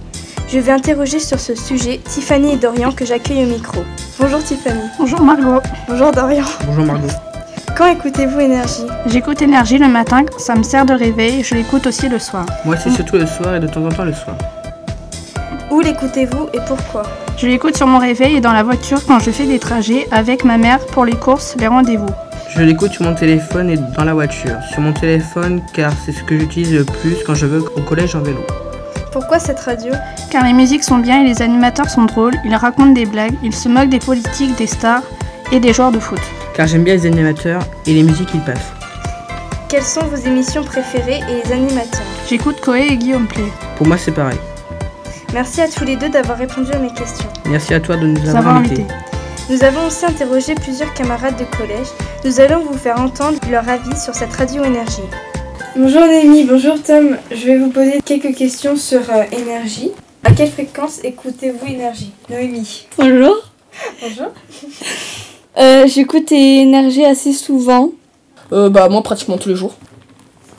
Je 0.50 0.60
vais 0.60 0.74
interroger 0.74 1.20
sur 1.20 1.40
ce 1.40 1.56
sujet 1.56 2.02
Tiffany 2.04 2.54
et 2.54 2.58
Dorian 2.58 2.92
que 2.92 3.06
j'accueille 3.06 3.46
au 3.46 3.48
micro. 3.48 3.86
Bonjour 4.20 4.44
Tiffany. 4.44 4.82
Bonjour 5.00 5.22
Margot. 5.22 5.62
Bonjour 5.88 6.12
Dorian. 6.12 6.46
Bonjour 6.66 6.84
Margot. 6.84 7.27
Quand 7.78 7.86
écoutez-vous 7.86 8.40
Énergie? 8.40 8.88
J'écoute 9.06 9.40
Énergie 9.44 9.78
le 9.78 9.88
matin, 9.88 10.26
ça 10.40 10.56
me 10.56 10.64
sert 10.64 10.84
de 10.84 10.96
réveil, 10.96 11.44
je 11.44 11.54
l'écoute 11.54 11.86
aussi 11.86 12.10
le 12.10 12.18
soir. 12.18 12.48
Moi, 12.66 12.76
c'est 12.76 12.90
surtout 12.90 13.18
le 13.18 13.28
soir 13.28 13.54
et 13.54 13.60
de 13.60 13.68
temps 13.68 13.86
en 13.86 13.90
temps 13.90 14.04
le 14.04 14.14
soir. 14.14 14.36
Où 15.70 15.80
l'écoutez-vous 15.82 16.48
et 16.56 16.60
pourquoi? 16.68 17.04
Je 17.38 17.46
l'écoute 17.46 17.78
sur 17.78 17.86
mon 17.86 18.00
réveil 18.00 18.38
et 18.38 18.42
dans 18.42 18.52
la 18.52 18.64
voiture 18.64 19.06
quand 19.06 19.20
je 19.20 19.30
fais 19.30 19.46
des 19.46 19.60
trajets 19.60 20.08
avec 20.12 20.44
ma 20.44 20.58
mère 20.58 20.80
pour 20.88 21.06
les 21.06 21.14
courses, 21.14 21.56
les 21.60 21.68
rendez-vous. 21.68 22.10
Je 22.50 22.64
l'écoute 22.64 22.94
sur 22.94 23.04
mon 23.04 23.14
téléphone 23.14 23.70
et 23.70 23.78
dans 23.78 24.06
la 24.06 24.16
voiture. 24.16 24.58
Sur 24.72 24.82
mon 24.82 24.94
téléphone, 24.94 25.62
car 25.72 25.92
c'est 26.04 26.14
ce 26.14 26.24
que 26.24 26.36
j'utilise 26.36 26.74
le 26.74 26.84
plus 26.84 27.18
quand 27.28 27.36
je 27.36 27.46
vais 27.46 27.60
au 27.60 27.82
collège 27.82 28.16
en 28.16 28.22
vélo. 28.22 28.40
Pourquoi 29.12 29.38
cette 29.38 29.60
radio? 29.60 29.94
Car 30.32 30.44
les 30.44 30.54
musiques 30.54 30.84
sont 30.84 30.98
bien 30.98 31.22
et 31.22 31.28
les 31.28 31.44
animateurs 31.44 31.92
sont 31.92 32.06
drôles, 32.06 32.34
ils 32.44 32.56
racontent 32.56 32.94
des 32.94 33.06
blagues, 33.06 33.36
ils 33.44 33.54
se 33.54 33.70
moquent 33.70 33.90
des 33.90 34.00
politiques, 34.00 34.58
des 34.58 34.66
stars 34.66 35.04
et 35.52 35.60
des 35.60 35.74
joueurs 35.74 35.92
de 35.92 36.00
foot. 36.00 36.20
Car 36.54 36.68
j'aime 36.68 36.84
bien 36.84 36.96
les 36.96 37.06
animateurs 37.06 37.62
et 37.86 37.94
les 37.94 38.04
musiques 38.04 38.30
qu'ils 38.30 38.42
passent. 38.42 38.72
Quelles 39.70 39.84
sont 39.84 40.06
vos 40.06 40.16
émissions 40.16 40.64
préférées 40.64 41.20
et 41.30 41.46
les 41.46 41.52
animateurs? 41.52 42.06
J'écoute 42.30 42.60
Coé 42.62 42.88
et 42.92 42.98
Guillaume 42.98 43.28
Play. 43.28 43.44
Pour 43.78 43.86
moi, 43.88 43.98
c'est 43.98 44.12
pareil. 44.12 44.38
Merci 45.34 45.62
à 45.62 45.68
tous 45.68 45.84
les 45.84 45.98
deux 45.98 46.10
d'avoir 46.10 46.38
répondu 46.38 46.72
à 46.72 46.80
mes 46.80 46.94
questions. 46.94 47.28
Merci 47.46 47.74
à 47.74 47.80
toi 47.80 47.98
de 47.98 48.08
nous 48.08 48.30
avoir 48.30 48.58
invités. 48.58 48.86
Nous 49.50 49.64
avons 49.64 49.88
aussi 49.88 50.06
interrogé 50.06 50.56
plusieurs 50.56 50.94
camarades 50.94 51.38
de 51.38 51.46
collège. 51.58 51.88
Nous 52.26 52.40
allons 52.40 52.64
vous 52.66 52.78
faire 52.78 53.00
entendre 53.00 53.40
leur 53.52 53.68
avis 53.70 53.98
sur 53.98 54.16
cette 54.16 54.34
radio 54.34 54.64
énergie. 54.64 55.04
Bonjour 55.76 56.02
Noémie, 56.02 56.44
bonjour 56.46 56.82
Tom. 56.82 57.18
Je 57.30 57.46
vais 57.46 57.58
vous 57.58 57.70
poser 57.70 58.02
quelques 58.04 58.36
questions 58.36 58.76
sur 58.76 59.02
euh, 59.10 59.24
énergie. 59.32 59.92
À 60.24 60.32
quelle 60.32 60.50
fréquence 60.50 61.00
écoutez-vous 61.04 61.68
énergie? 61.68 62.12
Noémie. 62.30 62.88
Bonjour. 62.98 63.36
Bonjour. 64.02 64.34
Euh, 65.58 65.88
J'écoute 65.88 66.32
énergie 66.32 67.06
assez 67.06 67.34
souvent. 67.34 67.90
Euh, 68.54 68.70
bah 68.70 68.88
moi 68.90 69.02
pratiquement 69.02 69.38
tous 69.38 69.50
les 69.50 69.56
jours. 69.56 69.74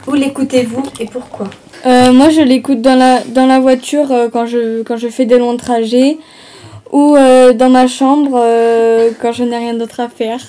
Où 0.06 0.14
l'écoutez-vous 0.14 0.82
et 1.00 1.06
pourquoi? 1.06 1.48
Euh, 1.86 2.12
moi, 2.12 2.30
je 2.30 2.40
l'écoute 2.40 2.80
dans 2.82 2.96
la, 2.96 3.20
dans 3.22 3.46
la 3.46 3.60
voiture 3.60 4.10
euh, 4.10 4.28
quand, 4.32 4.46
je, 4.46 4.82
quand 4.82 4.96
je 4.96 5.08
fais 5.08 5.26
des 5.26 5.38
longs 5.38 5.56
trajets 5.56 6.18
ou 6.90 7.14
euh, 7.16 7.52
dans 7.52 7.68
ma 7.70 7.86
chambre 7.86 8.32
euh, 8.34 9.10
quand 9.20 9.32
je 9.32 9.44
n'ai 9.44 9.58
rien 9.58 9.74
d'autre 9.74 10.00
à 10.00 10.08
faire. 10.08 10.40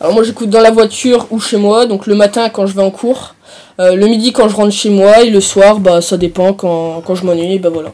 Alors 0.00 0.14
moi 0.14 0.24
j'écoute 0.24 0.50
dans 0.50 0.60
la 0.60 0.72
voiture 0.72 1.28
ou 1.30 1.38
chez 1.38 1.56
moi, 1.56 1.86
donc 1.86 2.06
le 2.08 2.16
matin 2.16 2.48
quand 2.48 2.66
je 2.66 2.74
vais 2.74 2.82
en 2.82 2.90
cours, 2.90 3.36
euh, 3.78 3.94
le 3.94 4.06
midi 4.08 4.32
quand 4.32 4.48
je 4.48 4.56
rentre 4.56 4.72
chez 4.72 4.90
moi 4.90 5.22
et 5.22 5.30
le 5.30 5.40
soir 5.40 5.78
bah 5.78 6.00
ça 6.00 6.16
dépend 6.16 6.52
quand, 6.52 7.02
quand 7.06 7.14
je 7.14 7.24
m'ennuie, 7.24 7.60
bah 7.60 7.70
voilà. 7.72 7.92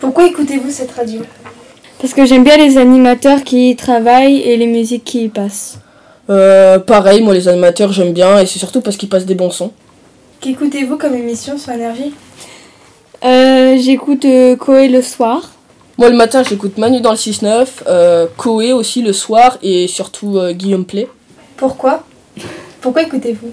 Pourquoi 0.00 0.26
écoutez-vous 0.26 0.70
cette 0.70 0.90
radio? 0.90 1.20
Parce 2.00 2.12
que 2.12 2.26
j'aime 2.26 2.44
bien 2.44 2.56
les 2.56 2.76
animateurs 2.76 3.42
qui 3.42 3.70
y 3.70 3.76
travaillent 3.76 4.40
et 4.42 4.56
les 4.56 4.66
musiques 4.66 5.04
qui 5.04 5.24
y 5.24 5.28
passent. 5.28 5.78
Euh, 6.28 6.78
pareil, 6.78 7.22
moi 7.22 7.32
les 7.34 7.48
animateurs 7.48 7.92
j'aime 7.92 8.12
bien 8.12 8.38
et 8.38 8.46
c'est 8.46 8.58
surtout 8.58 8.80
parce 8.80 8.96
qu'ils 8.96 9.08
passent 9.08 9.26
des 9.26 9.34
bons 9.34 9.50
sons. 9.50 9.72
Qu'écoutez-vous 10.40 10.96
comme 10.98 11.14
émission 11.14 11.56
sur 11.56 11.72
énergie? 11.72 12.12
Euh, 13.24 13.76
J'écoute 13.78 14.24
euh, 14.24 14.56
Koé 14.56 14.88
le 14.88 15.00
soir. 15.02 15.50
Moi 15.98 16.10
le 16.10 16.16
matin 16.16 16.42
j'écoute 16.42 16.76
Manu 16.76 17.00
dans 17.00 17.12
le 17.12 17.16
6-9, 17.16 17.66
euh, 17.86 18.26
Koé 18.36 18.72
aussi 18.74 19.00
le 19.00 19.14
soir 19.14 19.56
et 19.62 19.88
surtout 19.88 20.36
euh, 20.36 20.52
Guillaume 20.52 20.84
Play. 20.84 21.08
Pourquoi? 21.56 22.02
Pourquoi 22.82 23.02
écoutez-vous? 23.02 23.50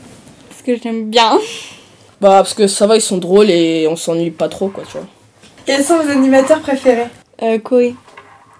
Parce 0.49 0.62
que 0.62 0.75
j'aime 0.84 1.10
bien. 1.10 1.39
Bah 2.19 2.29
parce 2.38 2.53
que 2.53 2.67
ça 2.67 2.86
va, 2.88 2.95
ils 2.97 3.01
sont 3.01 3.17
drôles 3.17 3.49
et 3.49 3.88
on 3.88 3.95
s'ennuie 3.95 4.32
pas 4.32 4.49
trop 4.49 4.67
quoi, 4.67 4.84
tu 4.86 4.97
vois. 4.97 5.08
Quels 5.65 5.84
sont 5.84 5.97
vos 5.97 6.10
animateurs 6.10 6.60
préférés? 6.60 7.08
Euh, 7.41 7.58
Koé. 7.60 7.95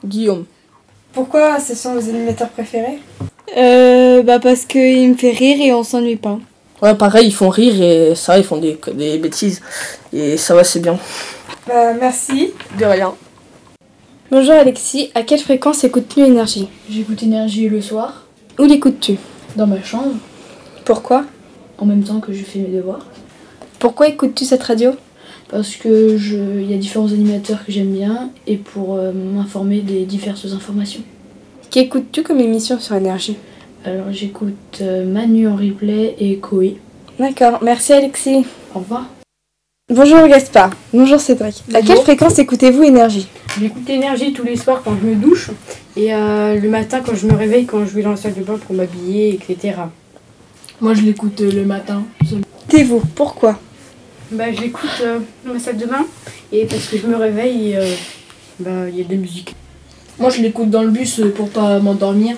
Guillaume. 0.06 0.46
Pourquoi 1.14 1.60
ce 1.60 1.76
sont 1.76 1.94
vos 1.94 2.10
animateurs 2.10 2.50
préférés? 2.50 3.00
Euh, 3.56 4.24
bah 4.24 4.40
parce 4.40 4.66
qu'il 4.66 5.10
me 5.10 5.16
fait 5.16 5.32
rire 5.32 5.58
et 5.62 5.74
on 5.74 5.84
s'ennuie 5.84 6.16
pas. 6.16 6.40
Ouais 6.82 6.96
pareil, 6.96 7.28
ils 7.28 7.34
font 7.34 7.50
rire 7.50 7.82
et 7.82 8.16
ça 8.16 8.38
ils 8.38 8.44
font 8.44 8.58
des, 8.58 8.80
des 8.94 9.18
bêtises 9.18 9.62
et 10.12 10.38
ça 10.38 10.56
va, 10.56 10.64
c'est 10.64 10.80
bien. 10.80 10.98
Bah 11.68 11.94
merci. 11.94 12.52
De 12.80 12.86
rien. 12.86 13.14
Bonjour 14.32 14.54
Alexis, 14.54 15.12
à 15.14 15.22
quelle 15.22 15.40
fréquence 15.40 15.84
écoutes-tu 15.84 16.22
énergie? 16.22 16.68
J'écoute 16.90 17.22
énergie 17.22 17.70
le 17.70 17.82
soir, 17.82 18.26
Où 18.58 18.64
l'écoutes-tu? 18.64 19.18
Dans 19.56 19.68
ma 19.68 19.82
chambre, 19.84 20.16
Pourquoi? 20.86 21.26
En 21.78 21.86
même 21.86 22.04
temps 22.04 22.20
que 22.20 22.34
je 22.34 22.44
fais 22.44 22.60
mes 22.60 22.76
devoirs. 22.76 23.06
Pourquoi 23.78 24.08
écoutes-tu 24.08 24.46
cette 24.46 24.64
radio? 24.64 24.92
Parce 25.54 25.76
que 25.76 26.18
je, 26.18 26.36
il 26.36 26.72
y 26.72 26.74
a 26.74 26.78
différents 26.78 27.12
animateurs 27.12 27.64
que 27.64 27.72
j'aime 27.72 27.92
bien 27.92 28.32
et 28.48 28.58
pour 28.58 28.96
euh, 28.96 29.12
m'informer 29.14 29.82
des 29.82 30.04
diverses 30.04 30.52
informations. 30.52 31.02
Qu'écoutes-tu 31.70 32.24
comme 32.24 32.40
émission 32.40 32.80
sur 32.80 32.96
énergie? 32.96 33.38
Alors 33.86 34.08
j'écoute 34.12 34.80
euh, 34.82 35.06
Manu 35.06 35.48
en 35.48 35.56
replay 35.56 36.16
et 36.18 36.38
Koé. 36.38 36.78
D'accord, 37.20 37.60
merci 37.62 37.94
Alexis. 37.94 38.48
Au 38.74 38.80
revoir. 38.80 39.06
Bonjour 39.94 40.28
Gaspard. 40.28 40.72
Bonjour 40.92 41.20
Cédric. 41.20 41.62
À 41.72 41.84
quelle 41.84 42.00
fréquence 42.00 42.40
écoutez-vous 42.40 42.82
Énergie? 42.82 43.28
J'écoute 43.60 43.88
Énergie 43.88 44.34
tous 44.34 44.44
les 44.44 44.56
soirs 44.56 44.82
quand 44.84 44.96
je 45.00 45.06
me 45.08 45.14
douche 45.14 45.52
et 45.96 46.16
euh, 46.16 46.60
le 46.60 46.68
matin 46.68 47.02
quand 47.06 47.14
je 47.14 47.28
me 47.28 47.36
réveille, 47.36 47.68
quand 47.68 47.86
je 47.86 47.92
vais 47.94 48.02
dans 48.02 48.10
la 48.10 48.18
salle 48.18 48.34
de 48.34 48.42
bain 48.42 48.58
pour 48.58 48.76
m'habiller, 48.76 49.36
etc. 49.36 49.76
Moi, 50.82 50.96
je 50.96 51.04
l'écoute 51.04 51.42
le 51.42 51.64
matin. 51.64 52.04
Écoutez-vous 52.24 53.04
Pourquoi? 53.14 53.60
Bah, 54.34 54.52
je 54.52 54.62
l'écoute 54.62 54.90
euh, 55.02 55.20
dans 55.46 55.54
la 55.54 55.60
salle 55.60 55.78
de 55.78 55.86
bain 55.86 56.08
et 56.52 56.66
parce 56.66 56.88
que 56.88 56.98
je 56.98 57.06
me 57.06 57.16
réveille 57.16 57.76
euh, 57.76 57.86
bah, 58.60 58.90
il 58.90 58.98
y 58.98 59.02
a 59.02 59.04
de 59.04 59.12
la 59.12 59.18
musique. 59.18 59.56
Moi, 60.18 60.32
je 60.32 60.42
l'écoute 60.42 60.72
dans 60.72 60.82
le 60.82 60.90
bus 60.90 61.20
euh, 61.20 61.32
pour 61.32 61.50
pas 61.50 61.78
m'endormir. 61.78 62.36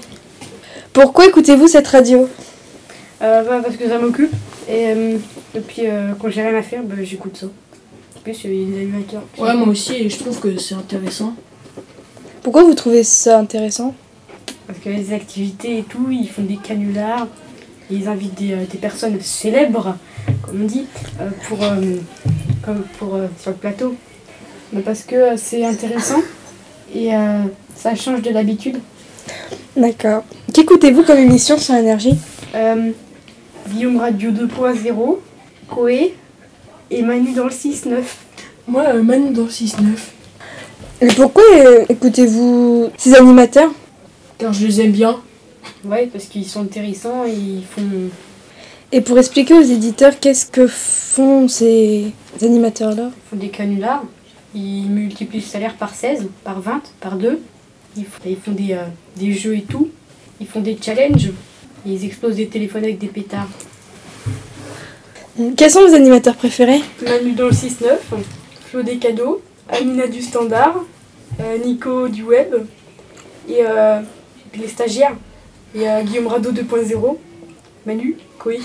Pourquoi 0.92 1.26
écoutez-vous 1.26 1.70
cette 1.70 1.88
radio? 1.88 2.28
Euh, 3.22 3.44
bah, 3.44 3.62
parce 3.64 3.78
que 3.78 3.88
ça 3.88 3.98
m'occupe 3.98 4.34
et, 4.68 4.88
euh, 4.88 5.18
et 5.56 5.60
puis 5.62 5.84
euh, 5.86 6.12
quand 6.20 6.30
j'ai 6.30 6.42
rien 6.42 6.58
à 6.58 6.62
faire, 6.62 6.84
bah, 6.84 6.96
j'écoute 7.02 7.38
ça. 7.38 7.46
En 7.46 8.20
plus, 8.20 8.44
il 8.44 8.54
y 8.54 8.64
a 8.64 8.76
des 8.76 8.82
animateurs. 8.82 9.24
Ouais, 9.38 9.56
moi 9.56 9.70
aussi, 9.70 9.94
et 9.94 10.10
je 10.10 10.18
trouve 10.20 10.38
que 10.38 10.58
c'est 10.58 10.76
intéressant. 10.76 11.34
Pourquoi 12.44 12.64
vous 12.64 12.74
trouvez 12.74 13.04
ça 13.04 13.40
intéressant? 13.40 13.96
Parce 14.68 14.80
qu'il 14.80 14.92
y 14.92 14.96
a 14.96 14.98
des 15.00 15.14
activités 15.14 15.78
et 15.78 15.84
tout, 15.84 16.08
ils 16.12 16.28
font 16.28 16.42
des 16.42 16.58
canulars, 16.58 17.28
ils 17.90 18.10
invitent 18.10 18.36
des, 18.36 18.56
des 18.70 18.78
personnes 18.78 19.18
célèbres, 19.22 19.96
comme 20.56 20.64
on 20.64 20.68
dit, 20.68 20.86
euh, 21.20 21.30
pour, 21.48 21.62
euh, 21.64 21.76
comme 22.64 22.84
pour, 22.98 23.16
euh, 23.16 23.28
sur 23.40 23.52
le 23.52 23.58
plateau. 23.58 23.96
Mais 24.72 24.82
parce 24.82 25.02
que 25.04 25.36
c'est 25.36 25.66
intéressant 25.66 26.22
et 26.94 27.14
euh, 27.14 27.44
ça 27.76 27.96
change 27.96 28.22
de 28.22 28.30
l'habitude. 28.30 28.80
D'accord. 29.76 30.24
Qu'écoutez-vous 30.54 31.04
comme 31.04 31.18
émission 31.18 31.58
sur 31.58 31.76
Énergie? 31.76 32.16
Euh, 32.56 32.92
Guillaume 33.70 33.98
Radio 33.98 34.32
2.0, 34.32 35.18
Koé 35.68 36.16
et 36.90 37.02
Manu 37.02 37.34
dans 37.34 37.46
le 37.46 37.50
6-9. 37.50 38.02
Moi, 38.68 38.84
euh, 38.88 39.04
Manu 39.04 39.32
dans 39.34 39.44
le 39.44 39.50
6-9. 39.50 39.76
Et 41.02 41.08
pourquoi 41.08 41.44
euh, 41.54 41.86
écoutez-vous 41.90 42.90
ces 42.98 43.16
animateurs? 43.16 43.72
Car 44.38 44.54
je 44.54 44.66
les 44.66 44.82
aime 44.82 44.92
bien. 44.92 45.18
Ouais, 45.84 46.10
parce 46.12 46.26
qu'ils 46.26 46.46
sont 46.46 46.62
intéressants 46.62 47.26
et 47.26 47.34
ils 47.34 47.64
font. 47.70 47.82
Et 48.92 49.02
pour 49.02 49.18
expliquer 49.18 49.54
aux 49.54 49.62
éditeurs 49.62 50.20
qu'est-ce 50.20 50.46
que 50.46 50.68
font 50.68 51.48
ces 51.48 52.12
animateurs-là 52.42 53.10
Ils 53.14 53.30
font 53.30 53.36
des 53.36 53.50
canulars, 53.50 54.04
ils 54.54 54.90
multiplient 54.90 55.40
le 55.40 55.46
salaire 55.46 55.76
par 55.76 55.94
16, 55.94 56.28
par 56.44 56.62
20, 56.62 56.82
par 57.00 57.18
2. 57.18 57.42
Ils, 57.98 58.06
font 58.06 58.52
des, 58.52 58.74
euh, 58.74 58.84
des 59.16 59.32
jeux 59.34 59.56
et 59.56 59.62
tout. 59.62 59.90
Ils 60.40 60.48
font 60.48 60.62
des 60.62 60.78
challenges. 60.82 61.32
Ils 61.86 62.04
explosent 62.04 62.36
des 62.36 62.48
téléphones 62.48 62.84
avec 62.84 62.98
des 62.98 63.08
pétards. 63.08 63.50
Quels 65.58 65.70
sont 65.70 65.86
vos 65.86 65.94
animateurs 65.94 66.36
préférés 66.36 66.82
Manu 67.04 67.34
dans 67.34 67.46
le 67.46 67.52
6-9, 67.52 67.98
Flo 68.68 68.84
des 68.84 68.98
cadeaux, 68.98 69.42
Amina 69.70 70.08
du 70.08 70.22
standard, 70.22 70.80
euh, 71.42 71.58
Nico 71.58 72.08
du 72.08 72.24
web 72.24 72.56
et 73.50 73.58
euh, 73.60 74.00
puis 74.52 74.62
les 74.62 74.68
stagiaires. 74.70 75.16
Et 75.76 75.90
euh, 75.90 76.04
Guillaume 76.04 76.28
Rado 76.28 76.52
2.0, 76.52 77.18
Manu, 77.86 78.18
Koé. 78.40 78.60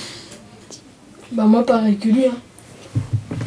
Bah, 1.33 1.45
moi, 1.45 1.65
pareil 1.65 1.97
que 1.99 2.09
lui. 2.09 2.27
hein. 2.27 2.35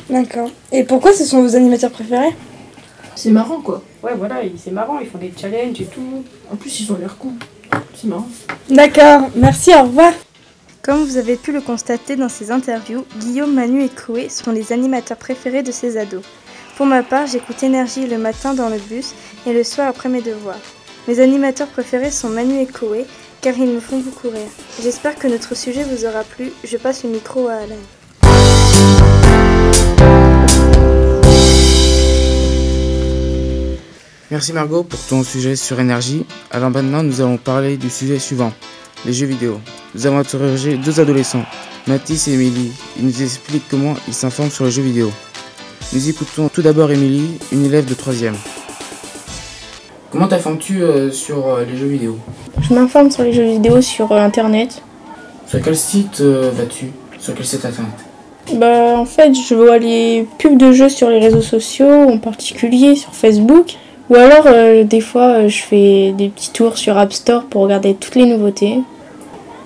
D'accord. 0.10 0.50
Et 0.72 0.84
pourquoi 0.84 1.14
ce 1.14 1.26
sont 1.26 1.42
vos 1.42 1.56
animateurs 1.56 1.92
préférés? 1.92 2.36
C'est 3.16 3.32
marrant, 3.32 3.62
quoi. 3.62 3.84
Ouais, 4.04 4.14
voilà, 4.16 4.42
c'est 4.58 4.72
marrant, 4.72 5.00
ils 5.00 5.08
font 5.08 5.18
des 5.18 5.34
challenges 5.36 5.82
et 5.82 5.86
tout. 5.86 6.24
En 6.52 6.56
plus, 6.56 6.80
ils 6.80 6.92
ont 6.92 6.98
l'air 6.98 7.18
cool. 7.18 7.34
C'est 7.96 8.08
marrant. 8.08 8.28
D'accord, 8.70 9.30
merci, 9.36 9.72
au 9.74 9.84
revoir. 9.84 10.14
Comme 10.82 11.04
vous 11.06 11.18
avez 11.18 11.38
pu 11.38 11.52
le 11.52 11.62
constater 11.62 12.16
dans 12.18 12.30
ces 12.30 12.52
interviews, 12.52 13.06
Guillaume, 13.20 13.54
Manu 13.54 13.84
et 13.84 13.90
Chloé 13.90 14.30
sont 14.30 14.52
les 14.52 14.74
animateurs 14.74 15.18
préférés 15.18 15.64
de 15.64 15.72
ces 15.72 15.98
ados. 15.98 16.24
Pour 16.76 16.86
ma 16.86 17.04
part, 17.04 17.28
j'écoute 17.28 17.64
Énergie 17.64 18.08
le 18.08 18.18
matin 18.18 18.54
dans 18.54 18.68
le 18.70 18.78
bus 18.78 19.14
et 19.48 19.54
le 19.54 19.64
soir 19.64 19.88
après 19.88 20.10
mes 20.10 20.22
devoirs. 20.22 20.60
Mes 21.08 21.20
animateurs 21.20 21.68
préférés 21.68 22.12
sont 22.12 22.30
Manu 22.30 22.60
et 22.60 22.66
Chloé 22.66 23.06
car 23.44 23.58
ils 23.58 23.70
me 23.70 23.82
font 23.82 24.00
beaucoup 24.00 24.30
rire. 24.30 24.48
J'espère 24.82 25.16
que 25.16 25.28
notre 25.28 25.54
sujet 25.54 25.84
vous 25.84 26.06
aura 26.06 26.24
plu. 26.24 26.54
Je 26.64 26.78
passe 26.78 27.04
le 27.04 27.10
micro 27.10 27.50
à 27.50 27.56
Alain. 27.56 27.76
Merci 34.32 34.54
Margot 34.54 34.84
pour 34.84 35.00
ton 35.02 35.24
sujet 35.24 35.58
sur 35.58 35.80
énergie. 35.80 36.26
Alors 36.52 36.72
maintenant, 36.72 37.04
nous 37.04 37.20
allons 37.20 37.38
parler 37.38 37.76
du 37.76 37.90
sujet 37.90 38.18
suivant, 38.18 38.54
les 39.06 39.12
jeux 39.12 39.28
vidéo. 39.28 39.60
Nous 39.94 40.08
avons 40.08 40.20
interrogé 40.20 40.78
deux 40.78 41.02
adolescents, 41.02 41.46
Mathis 41.86 42.30
et 42.30 42.32
Émilie. 42.32 42.72
Ils 42.98 43.06
nous 43.06 43.22
expliquent 43.22 43.68
comment 43.70 43.96
ils 44.08 44.14
s'informent 44.14 44.52
sur 44.52 44.64
les 44.64 44.72
jeux 44.72 44.82
vidéo. 44.82 45.12
Nous 45.92 46.10
écoutons 46.10 46.48
tout 46.48 46.62
d'abord 46.62 46.92
Émilie, 46.92 47.38
une 47.52 47.66
élève 47.66 47.86
de 47.86 47.94
3ème. 47.94 48.38
Comment 50.14 50.28
t'informes-tu 50.28 50.84
euh, 50.84 51.10
sur 51.10 51.48
euh, 51.48 51.66
les 51.66 51.76
jeux 51.76 51.88
vidéo? 51.88 52.20
Je 52.62 52.72
m'informe 52.76 53.10
sur 53.10 53.24
les 53.24 53.34
jeux 53.34 53.48
vidéo 53.48 53.82
sur 53.82 54.12
euh, 54.12 54.20
internet. 54.20 54.84
Sur 55.48 55.60
quel 55.60 55.76
site 55.76 56.22
vas-tu? 56.22 56.92
Sur 57.18 57.34
quel 57.34 57.44
site 57.44 57.66
internet? 57.66 57.96
Bah, 58.54 58.96
en 58.96 59.06
fait, 59.06 59.34
je 59.34 59.56
vois 59.56 59.80
les 59.80 60.28
pubs 60.38 60.56
de 60.56 60.72
jeux 60.72 60.90
sur 60.90 61.10
les 61.10 61.18
réseaux 61.18 61.42
sociaux, 61.42 61.90
en 61.90 62.20
particulier 62.20 62.96
sur 62.96 63.16
Facebook. 63.16 63.74
Ou 64.12 64.16
alors, 64.16 64.46
des 64.86 65.02
fois, 65.02 65.48
je 65.48 65.62
fais 65.64 66.12
des 66.12 66.30
petits 66.30 66.52
tours 66.52 66.78
sur 66.78 66.96
App 66.96 67.12
Store 67.12 67.46
pour 67.46 67.64
regarder 67.64 67.96
toutes 67.96 68.14
les 68.14 68.28
nouveautés. 68.28 68.82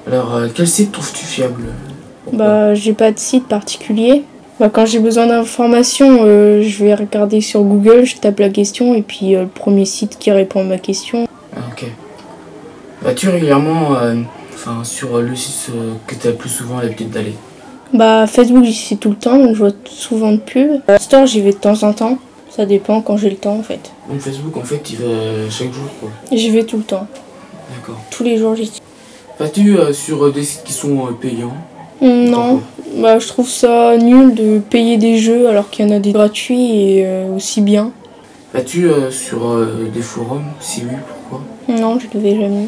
Alors, 0.08 0.40
quel 0.56 0.68
site 0.68 0.94
trouves-tu 0.94 1.26
fiable? 1.26 1.64
Bah, 2.32 2.74
j'ai 2.74 2.94
pas 2.94 3.12
de 3.12 3.20
site 3.20 3.48
particulier. 3.48 4.24
Bah, 4.60 4.70
quand 4.74 4.88
j'ai 4.88 4.98
besoin 4.98 5.28
d'informations, 5.28 6.22
euh, 6.24 6.64
je 6.64 6.84
vais 6.84 6.96
regarder 6.96 7.42
sur 7.42 7.62
Google, 7.62 8.06
je 8.06 8.16
tape 8.16 8.40
la 8.40 8.50
question 8.50 8.96
et 8.96 9.04
puis 9.04 9.36
euh, 9.36 9.44
le 9.44 9.48
premier 9.48 9.86
site 9.86 10.18
qui 10.18 10.32
répond 10.32 10.62
à 10.62 10.64
ma 10.64 10.78
question. 10.80 11.28
Ah, 11.56 11.60
ok. 11.72 11.86
Vas-tu 13.04 13.30
régulièrement 13.30 13.96
euh, 14.02 14.16
enfin, 14.56 14.84
sur 14.84 15.20
le 15.20 15.36
site 15.36 15.70
que 16.08 16.16
tu 16.16 16.28
as 16.28 16.32
le 16.32 16.38
plus 16.38 16.50
souvent 16.50 16.80
l'habitude 16.80 17.12
d'aller? 17.12 17.36
Bah, 17.94 18.26
Facebook, 18.26 18.64
j'y 18.64 18.74
suis 18.74 18.98
tout 18.98 19.12
le 19.12 19.16
temps, 19.16 19.38
donc 19.38 19.54
je 19.54 19.60
vois 19.60 19.72
souvent 19.86 20.32
de 20.32 20.38
pubs. 20.38 20.82
Store, 21.00 21.28
j'y 21.28 21.42
vais 21.42 21.52
de 21.52 21.58
temps 21.58 21.84
en 21.84 21.94
temps. 21.94 22.18
Ça 22.50 22.66
dépend 22.66 23.02
quand 23.02 23.18
j'ai 23.18 23.30
le 23.30 23.36
temps 23.36 23.58
en 23.58 23.62
fait. 23.62 23.92
Donc 24.10 24.20
Facebook, 24.22 24.58
en 24.58 24.64
fait, 24.64 24.82
tu 24.82 24.96
vas 24.96 25.50
chaque 25.52 25.72
jour, 25.72 25.86
quoi. 26.00 26.10
J'y 26.32 26.50
vais 26.50 26.64
tout 26.64 26.78
le 26.78 26.84
temps. 26.84 27.06
D'accord. 27.76 28.02
Tous 28.10 28.24
les 28.24 28.40
jours, 28.40 28.56
j'y 28.56 28.66
suis. 28.66 28.82
Vas-tu 29.40 29.78
sur 29.94 30.34
des 30.34 30.44
sites 30.44 30.64
qui 30.64 30.74
sont 30.74 31.14
payants? 31.22 31.54
Non, 32.02 32.62
bah, 32.98 33.20
je 33.20 33.28
trouve 33.28 33.50
ça 33.50 33.98
nul 33.98 34.34
de 34.36 34.60
payer 34.60 34.98
des 34.98 35.18
jeux 35.18 35.48
alors 35.50 35.70
qu'il 35.70 35.88
y 35.88 35.92
en 35.92 35.96
a 35.96 36.00
des 36.00 36.12
gratuits 36.12 36.72
et 36.98 37.04
euh, 37.06 37.36
aussi 37.36 37.62
bien. 37.62 37.92
Vas-tu 38.54 38.86
euh, 38.88 39.12
sur 39.12 39.48
euh, 39.48 39.90
des 39.94 40.02
forums 40.02 40.46
Si 40.60 40.82
oui, 40.84 40.96
pourquoi? 41.30 41.46
Non, 41.68 41.98
je 42.00 42.18
ne 42.18 42.24
vais 42.24 42.40
jamais. 42.40 42.68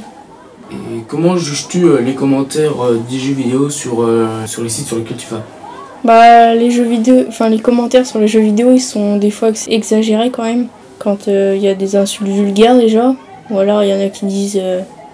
Et 0.72 1.02
comment 1.08 1.38
juges-tu 1.38 1.86
les 2.04 2.14
commentaires 2.14 2.76
des 3.10 3.18
jeux 3.18 3.34
vidéo 3.34 3.70
sur, 3.70 4.08
sur 4.46 4.62
les 4.62 4.70
sites 4.70 4.86
sur 4.88 4.98
lesquels 4.98 5.18
tu 5.18 5.28
vas? 5.28 5.42
Bah, 6.04 6.54
les 6.54 6.70
jeux 6.70 6.84
vidéo, 6.84 7.26
enfin, 7.28 7.50
les 7.50 7.60
commentaires 7.60 8.06
sur 8.06 8.20
les 8.20 8.28
jeux 8.28 8.40
vidéo, 8.42 8.72
ils 8.74 8.80
sont 8.80 9.18
des 9.18 9.32
fois 9.32 9.50
ex- 9.50 9.68
exagérés 9.68 10.30
quand 10.30 10.44
même. 10.44 10.68
Quand 11.00 11.28
il 11.28 11.58
y 11.58 11.68
a 11.68 11.74
des 11.76 11.96
insultes 11.96 12.30
vulgaires 12.30 12.78
déjà, 12.78 13.16
ou 13.50 13.58
alors 13.58 13.84
il 13.84 13.90
y 13.90 13.94
en 13.94 14.00
a 14.06 14.10
qui 14.10 14.26
disent 14.26 14.62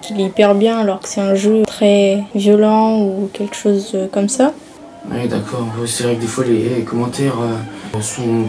qu'il 0.06 0.22
est 0.22 0.26
hyper 0.26 0.56
bien 0.56 0.78
alors 0.78 1.00
que 1.02 1.10
c'est 1.10 1.22
un 1.22 1.36
jeu 1.36 1.64
très 1.66 2.24
violent 2.36 3.02
ou 3.02 3.30
quelque 3.34 3.56
chose 3.56 3.92
euh, 3.96 4.08
comme 4.08 4.30
ça. 4.30 4.54
Oui, 5.10 5.28
d'accord. 5.28 5.68
C'est 5.86 6.04
vrai 6.04 6.16
que 6.16 6.22
des 6.22 6.28
fois, 6.28 6.46
les, 6.46 6.84
commentaires 6.84 7.38
euh, 7.40 8.02
sont 8.02 8.46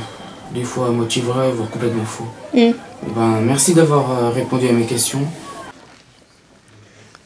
des 0.55 0.65
fois 0.65 0.89
à 0.89 0.91
moitié 0.91 1.23
vrais, 1.23 1.51
voire 1.51 1.71
complètement 1.71 2.05
faux. 2.05 2.27
Mm. 2.55 2.71
Ben, 3.15 3.41
merci 3.43 3.75
d'avoir 3.75 4.11
euh, 4.11 4.31
répondu 4.31 4.69
à 4.69 4.73
mes 4.73 4.85
questions. 4.85 5.21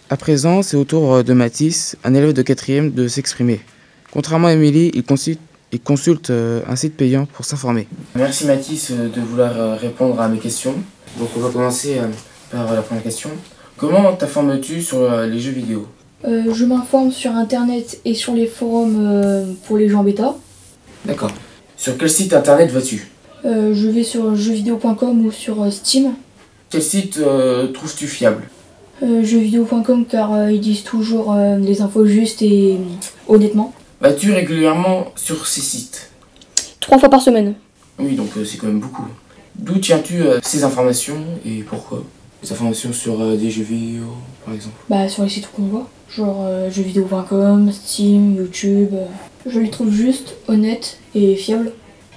À 0.09 0.16
présent, 0.16 0.62
c'est 0.62 0.77
au 0.77 0.85
tour 0.85 1.23
de 1.23 1.33
Mathis, 1.33 1.97
un 2.03 2.14
élève 2.14 2.33
de 2.33 2.43
4 2.43 2.93
de 2.93 3.07
s'exprimer. 3.07 3.61
Contrairement 4.12 4.49
à 4.49 4.53
Émilie, 4.53 4.90
il 4.95 5.05
consulte, 5.05 5.40
il 5.71 5.81
consulte 5.81 6.33
un 6.33 6.75
site 6.75 6.97
payant 6.97 7.27
pour 7.27 7.45
s'informer. 7.45 7.87
Merci 8.16 8.45
Mathis 8.47 8.90
de 8.90 9.21
vouloir 9.21 9.79
répondre 9.79 10.21
à 10.21 10.27
mes 10.27 10.38
questions. 10.38 10.75
Donc 11.16 11.29
on 11.37 11.40
va 11.40 11.51
commencer 11.51 12.01
par 12.51 12.75
la 12.75 12.83
première 12.83 13.05
question. 13.05 13.31
Comment 13.81 14.12
t'informes-tu 14.12 14.83
sur 14.83 14.99
euh, 14.99 15.27
les 15.27 15.40
jeux 15.40 15.53
vidéo? 15.53 15.87
Euh, 16.27 16.53
je 16.53 16.66
m'informe 16.66 17.11
sur 17.11 17.31
internet 17.31 17.99
et 18.05 18.12
sur 18.12 18.35
les 18.35 18.47
forums 18.47 18.99
euh, 19.01 19.47
pour 19.66 19.79
les 19.79 19.88
jeux 19.88 19.97
en 19.97 20.05
bêta. 20.05 20.37
D'accord. 21.07 21.31
Sur 21.79 21.97
quel 21.97 22.11
site 22.11 22.35
internet 22.35 22.71
vas-tu? 22.71 23.09
Euh, 23.47 23.73
je 23.73 23.88
vais 23.88 24.03
sur 24.03 24.37
jeuxvideo.com 24.37 25.25
ou 25.25 25.31
sur 25.31 25.73
Steam. 25.73 26.12
Quel 26.69 26.83
site 26.83 27.19
trouves-tu 27.73 28.07
fiable? 28.07 28.51
Euh, 29.03 29.25
jeuxvideo.com 29.25 30.05
car 30.05 30.51
ils 30.51 30.61
disent 30.61 30.85
toujours 30.85 31.35
les 31.59 31.81
infos 31.81 32.05
justes 32.05 32.43
et 32.43 32.77
honnêtement. 33.29 33.73
Vas-tu 34.03 34.31
régulièrement 34.33 35.07
sur 35.16 35.47
ces 35.47 35.62
sites? 35.62 36.11
Trois 36.81 36.99
fois 36.99 37.09
par 37.09 37.23
semaine. 37.23 37.55
Oui, 37.99 38.14
donc 38.14 38.29
c'est 38.45 38.59
quand 38.59 38.66
même 38.66 38.81
beaucoup. 38.81 39.07
D'où 39.57 39.79
tiens-tu 39.79 40.21
ces 40.43 40.64
informations 40.64 41.25
et 41.47 41.62
pourquoi? 41.62 42.05
Ces 42.42 42.53
informations 42.53 42.92
sur 42.92 43.20
euh, 43.20 43.37
des 43.37 43.50
jeux 43.50 43.62
vidéo, 43.64 44.05
par 44.44 44.55
exemple. 44.55 44.76
Bah 44.88 45.09
sur 45.09 45.22
les 45.24 45.29
sites 45.29 45.50
qu'on 45.53 45.62
voit. 45.64 45.88
Genre 46.09 46.38
euh, 46.46 46.70
jeuxvideo.com, 46.70 47.70
Steam, 47.70 48.37
YouTube. 48.37 48.90
euh. 48.94 49.07
Je 49.46 49.61
les 49.61 49.70
trouve 49.70 49.90
justes, 49.92 50.37
honnêtes 50.48 50.98
et 51.14 51.37
fiables. 51.37 51.72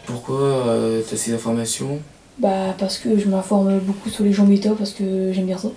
Pourquoi 0.05 0.41
euh, 0.41 1.01
tu 1.07 1.13
as 1.13 1.17
ces 1.17 1.33
informations? 1.33 1.99
Bah 2.39 2.73
parce 2.77 2.97
que 2.97 3.17
je 3.17 3.27
m'informe 3.27 3.79
beaucoup 3.79 4.09
sur 4.09 4.23
les 4.23 4.33
jeux 4.33 4.43
méta 4.43 4.71
parce 4.71 4.91
que 4.91 5.31
j'aime 5.31 5.45
bien 5.45 5.57
ça. 5.57 5.69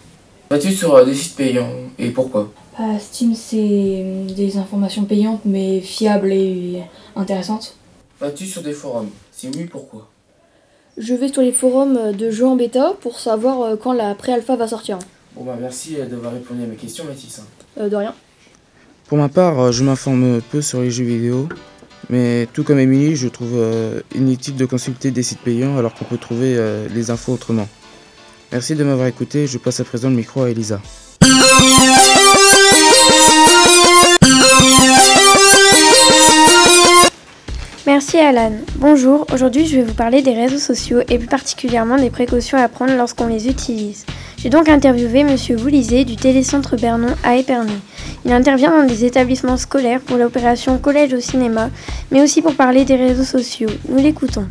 Vas-tu 0.50 0.72
sur 0.72 1.04
des 1.04 1.14
sites 1.14 1.37
payants 1.37 1.68
et 1.98 2.11
pourquoi? 2.11 2.50
Bah, 2.78 2.98
Steam 3.00 3.35
c'est 3.35 4.02
hum, 4.04 4.26
des 4.32 4.56
informations 4.56 5.04
payantes 5.04 5.42
mais 5.44 5.80
fiables 5.80 6.32
et 6.32 6.82
intéressantes. 7.14 7.76
Vas-tu 8.20 8.46
sur 8.46 8.62
des 8.62 8.72
forums? 8.72 9.11
Si 9.32 9.48
oui, 9.54 9.64
pourquoi? 9.64 10.09
Je 10.98 11.14
vais 11.14 11.28
sur 11.28 11.42
les 11.42 11.52
forums 11.52 12.12
de 12.12 12.30
jeux 12.30 12.46
en 12.46 12.56
bêta 12.56 12.94
pour 13.00 13.20
savoir 13.20 13.61
euh, 13.61 13.76
quand 13.76 13.92
la 13.92 14.14
pré-alpha 14.14 14.56
va 14.56 14.66
sortir. 14.66 14.98
Bon 15.35 15.44
bah 15.44 15.56
merci 15.61 15.96
euh, 15.98 16.06
d'avoir 16.06 16.32
répondu 16.32 16.62
à 16.64 16.66
mes 16.66 16.76
questions 16.76 17.04
Mathis. 17.04 17.40
Euh, 17.78 17.90
de 17.90 17.96
rien. 17.96 18.14
Pour 19.06 19.18
ma 19.18 19.28
part, 19.28 19.61
euh, 19.61 19.72
je 19.72 19.85
m'informe 19.85 20.40
peu 20.50 20.62
sur 20.62 20.80
les 20.80 20.90
jeux 20.90 21.04
vidéo, 21.04 21.48
mais 22.09 22.48
tout 22.54 22.64
comme 22.64 22.78
Émilie, 22.78 23.14
je 23.14 23.28
trouve 23.28 23.52
euh, 23.56 24.00
inutile 24.14 24.56
de 24.56 24.64
consulter 24.64 25.11
des 25.11 25.22
sites 25.22 25.40
payants 25.40 25.76
alors 25.76 25.92
qu'on 25.94 26.06
peut 26.06 26.16
trouver 26.16 26.56
euh, 26.56 26.88
les 26.94 27.11
infos 27.11 27.32
autrement. 27.35 27.68
Merci 28.52 28.74
de 28.74 28.82
m'avoir 28.82 29.06
écouté, 29.06 29.46
je 29.46 29.59
passe 29.59 29.80
à 29.80 29.85
présent 29.85 30.09
le 30.09 30.16
micro 30.16 30.42
à 30.42 30.50
Elisa. 30.50 30.80
Alan. 38.20 38.52
Bonjour, 38.76 39.26
aujourd'hui 39.33 39.66
je 39.66 39.76
vais 39.76 39.83
vous 39.83 39.94
parler 39.94 40.22
des 40.22 40.33
réseaux 40.33 40.59
sociaux 40.59 41.00
et 41.09 41.18
plus 41.18 41.29
particulièrement 41.29 41.96
des 41.96 42.09
précautions 42.09 42.57
à 42.57 42.66
prendre 42.68 42.96
lorsqu'on 42.96 43.26
les 43.26 43.46
utilise. 43.46 44.07
J'ai 44.38 44.48
donc 44.48 44.70
interviewé 44.70 45.22
Monsieur 45.22 45.57
Voulizé 45.57 46.05
du 46.05 46.16
télécentre 46.16 46.76
Bernon 46.76 47.14
à 47.24 47.37
Épernay. 47.37 47.72
Il 48.24 48.33
intervient 48.33 48.70
dans 48.70 48.87
des 48.87 49.05
établissements 49.05 49.59
scolaires 49.59 50.00
pour 50.00 50.16
l'opération 50.16 50.79
Collège 50.79 51.12
au 51.12 51.20
cinéma, 51.20 51.68
mais 52.11 52.22
aussi 52.22 52.40
pour 52.40 52.55
parler 52.55 52.87
des 52.87 52.96
réseaux 52.96 53.24
sociaux. 53.24 53.68
Nous 53.88 53.98
l'écoutons. 53.98 54.46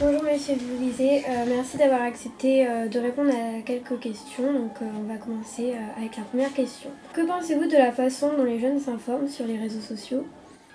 Bonjour 0.00 0.22
Monsieur 0.22 0.54
Voulizé, 0.54 1.24
Euh, 1.28 1.44
merci 1.48 1.78
d'avoir 1.78 2.02
accepté 2.02 2.66
euh, 2.66 2.86
de 2.86 2.98
répondre 2.98 3.30
à 3.30 3.62
quelques 3.62 3.98
questions. 3.98 4.52
Donc 4.52 4.72
euh, 4.82 4.86
on 5.00 5.10
va 5.10 5.18
commencer 5.18 5.72
avec 5.96 6.16
la 6.18 6.24
première 6.24 6.52
question. 6.52 6.90
Que 7.14 7.22
pensez-vous 7.22 7.66
de 7.66 7.76
la 7.76 7.92
façon 7.92 8.30
dont 8.36 8.44
les 8.44 8.60
jeunes 8.60 8.78
s'informent 8.78 9.28
sur 9.28 9.46
les 9.46 9.56
réseaux 9.56 9.80
sociaux? 9.80 10.24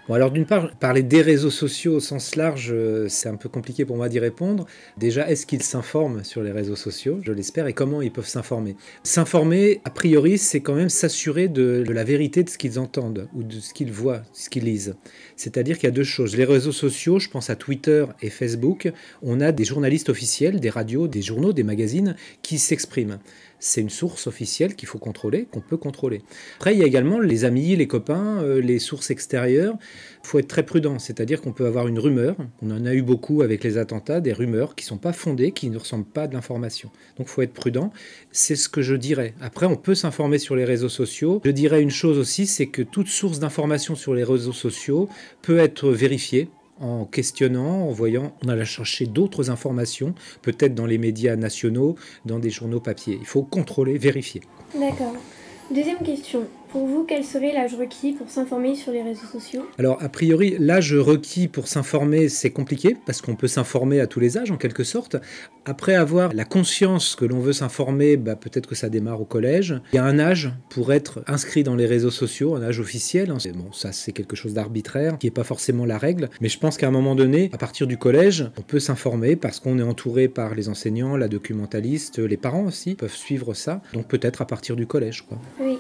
Alors 0.09 0.31
d'une 0.31 0.45
part, 0.45 0.75
parler 0.75 1.01
des 1.01 1.21
réseaux 1.21 1.49
sociaux 1.49 1.95
au 1.95 1.99
sens 2.01 2.35
large, 2.35 2.71
euh, 2.73 3.07
c'est 3.07 3.29
un 3.29 3.37
peu 3.37 3.47
compliqué 3.47 3.85
pour 3.85 3.95
moi 3.95 4.09
d'y 4.09 4.19
répondre. 4.19 4.65
Déjà, 4.97 5.29
est-ce 5.29 5.45
qu'ils 5.45 5.63
s'informent 5.63 6.25
sur 6.25 6.43
les 6.43 6.51
réseaux 6.51 6.75
sociaux? 6.75 7.19
Je 7.21 7.31
l'espère. 7.31 7.67
Et 7.67 7.73
comment 7.73 8.01
ils 8.01 8.11
peuvent 8.11 8.27
s'informer? 8.27 8.75
S'informer, 9.03 9.79
a 9.85 9.89
priori, 9.89 10.37
c'est 10.37 10.59
quand 10.59 10.75
même 10.75 10.89
s'assurer 10.89 11.47
de 11.47 11.85
la 11.87 12.03
vérité 12.03 12.43
de 12.43 12.49
ce 12.49 12.57
qu'ils 12.57 12.79
entendent 12.79 13.29
ou 13.33 13.43
de 13.43 13.61
ce 13.61 13.73
qu'ils 13.73 13.93
voient, 13.93 14.23
ce 14.33 14.49
qu'ils 14.49 14.65
lisent. 14.65 14.95
C'est-à-dire 15.37 15.77
qu'il 15.77 15.87
y 15.87 15.91
a 15.91 15.95
deux 15.95 16.03
choses. 16.03 16.35
Les 16.35 16.43
réseaux 16.43 16.73
sociaux, 16.73 17.17
je 17.19 17.29
pense 17.29 17.49
à 17.49 17.55
Twitter 17.55 18.05
et 18.21 18.29
Facebook, 18.29 18.91
on 19.21 19.39
a 19.39 19.53
des 19.53 19.63
journalistes 19.63 20.09
officiels, 20.09 20.59
des 20.59 20.69
radios, 20.69 21.07
des 21.07 21.21
journaux, 21.21 21.53
des 21.53 21.63
magazines 21.63 22.17
qui 22.41 22.59
s'expriment. 22.59 23.19
C'est 23.65 23.79
une 23.79 23.89
source 23.89 24.27
officielle 24.27 24.75
qu'il 24.75 24.89
faut 24.89 24.99
contrôler, 24.99 25.45
qu'on 25.49 25.61
peut 25.61 25.77
contrôler. 25.77 26.21
Après, 26.57 26.73
il 26.73 26.79
y 26.79 26.83
a 26.83 26.85
également 26.85 27.21
les 27.21 27.45
amis, 27.45 27.77
les 27.77 27.87
copains, 27.87 28.43
euh, 28.43 28.59
les 28.59 28.77
sources 28.77 29.09
extérieures. 29.09 29.77
Il 30.21 30.27
faut 30.27 30.37
être 30.37 30.49
très 30.49 30.63
prudent, 30.63 30.99
c'est-à-dire 30.99 31.39
qu'on 31.39 31.53
peut 31.53 31.65
avoir 31.65 31.87
une 31.87 31.97
rumeur, 31.97 32.35
on 32.61 32.71
en 32.71 32.85
a 32.85 32.93
eu 32.93 33.01
beaucoup 33.01 33.41
avec 33.41 33.63
les 33.63 33.77
attentats, 33.77 34.19
des 34.19 34.33
rumeurs 34.33 34.75
qui 34.75 34.83
ne 34.83 34.89
sont 34.89 34.97
pas 34.97 35.13
fondées, 35.13 35.53
qui 35.53 35.69
ne 35.69 35.77
ressemblent 35.77 36.03
pas 36.03 36.23
à 36.23 36.27
de 36.27 36.33
l'information. 36.33 36.89
Donc 37.17 37.27
il 37.27 37.29
faut 37.29 37.41
être 37.41 37.53
prudent, 37.53 37.93
c'est 38.33 38.57
ce 38.57 38.67
que 38.67 38.81
je 38.81 38.95
dirais. 38.95 39.33
Après, 39.39 39.65
on 39.65 39.77
peut 39.77 39.95
s'informer 39.95 40.39
sur 40.39 40.57
les 40.57 40.65
réseaux 40.65 40.89
sociaux. 40.89 41.41
Je 41.45 41.51
dirais 41.51 41.81
une 41.81 41.89
chose 41.89 42.17
aussi, 42.17 42.47
c'est 42.47 42.67
que 42.67 42.81
toute 42.81 43.07
source 43.07 43.39
d'information 43.39 43.95
sur 43.95 44.13
les 44.13 44.25
réseaux 44.25 44.51
sociaux 44.51 45.07
peut 45.41 45.59
être 45.59 45.89
vérifiée 45.89 46.49
en 46.79 47.05
questionnant, 47.05 47.87
en 47.87 47.91
voyant, 47.91 48.35
on 48.43 48.49
allait 48.49 48.65
chercher 48.65 49.05
d'autres 49.05 49.49
informations, 49.49 50.13
peut-être 50.41 50.75
dans 50.75 50.85
les 50.85 50.97
médias 50.97 51.35
nationaux, 51.35 51.95
dans 52.25 52.39
des 52.39 52.49
journaux 52.49 52.79
papier. 52.79 53.17
Il 53.19 53.27
faut 53.27 53.43
contrôler, 53.43 53.97
vérifier. 53.97 54.41
D'accord. 54.79 55.15
Deuxième 55.71 55.99
question. 55.99 56.47
Pour 56.73 56.87
vous, 56.87 57.03
quel 57.07 57.23
serait 57.23 57.53
l'âge 57.53 57.75
requis 57.75 58.13
pour 58.13 58.31
s'informer 58.31 58.73
sur 58.73 58.91
les 58.91 59.03
réseaux 59.03 59.27
sociaux? 59.31 59.61
Alors, 59.77 60.01
a 60.01 60.09
priori, 60.09 60.55
l'âge 60.57 60.95
requis 60.95 61.47
pour 61.47 61.67
s'informer, 61.67 62.29
c'est 62.29 62.49
compliqué, 62.49 62.97
parce 63.05 63.21
qu'on 63.21 63.35
peut 63.35 63.47
s'informer 63.47 63.99
à 63.99 64.07
tous 64.07 64.19
les 64.19 64.39
âges, 64.39 64.49
en 64.49 64.57
quelque 64.57 64.83
sorte. 64.83 65.17
Après 65.65 65.93
avoir 65.93 66.33
la 66.33 66.45
conscience 66.45 67.15
que 67.15 67.25
l'on 67.25 67.39
veut 67.39 67.53
s'informer, 67.53 68.17
bah, 68.17 68.35
peut-être 68.35 68.65
que 68.65 68.73
ça 68.73 68.89
démarre 68.89 69.21
au 69.21 69.25
collège. 69.25 69.75
Il 69.93 69.97
y 69.97 69.99
a 69.99 70.03
un 70.03 70.17
âge 70.17 70.51
pour 70.69 70.91
être 70.93 71.23
inscrit 71.27 71.61
dans 71.63 71.75
les 71.75 71.85
réseaux 71.85 72.09
sociaux, 72.09 72.55
un 72.55 72.63
âge 72.63 72.79
officiel. 72.79 73.29
hein. 73.29 73.37
Bon, 73.53 73.71
ça, 73.71 73.91
c'est 73.91 74.11
quelque 74.11 74.35
chose 74.35 74.55
d'arbitraire, 74.55 75.19
qui 75.19 75.27
n'est 75.27 75.31
pas 75.31 75.43
forcément 75.43 75.85
la 75.85 75.99
règle. 75.99 76.31
Mais 76.41 76.49
je 76.49 76.57
pense 76.57 76.77
qu'à 76.77 76.87
un 76.87 76.91
moment 76.91 77.13
donné, 77.13 77.51
à 77.53 77.59
partir 77.59 77.85
du 77.85 77.99
collège, 77.99 78.49
on 78.57 78.63
peut 78.63 78.79
s'informer 78.79 79.35
parce 79.35 79.59
qu'on 79.59 79.77
est 79.77 79.83
entouré 79.83 80.27
par 80.27 80.55
les 80.55 80.69
enseignants, 80.69 81.17
la 81.17 81.27
documentaliste, 81.27 82.17
les 82.17 82.37
parents 82.37 82.65
aussi 82.65 82.95
peuvent 82.95 83.15
suivre 83.15 83.53
ça. 83.53 83.83
Donc 83.93 84.07
peut-être 84.07 84.41
à 84.41 84.47
partir 84.47 84.75
du 84.75 84.87
collège, 84.87 85.21
quoi. 85.21 85.37
Oui. 85.61 85.77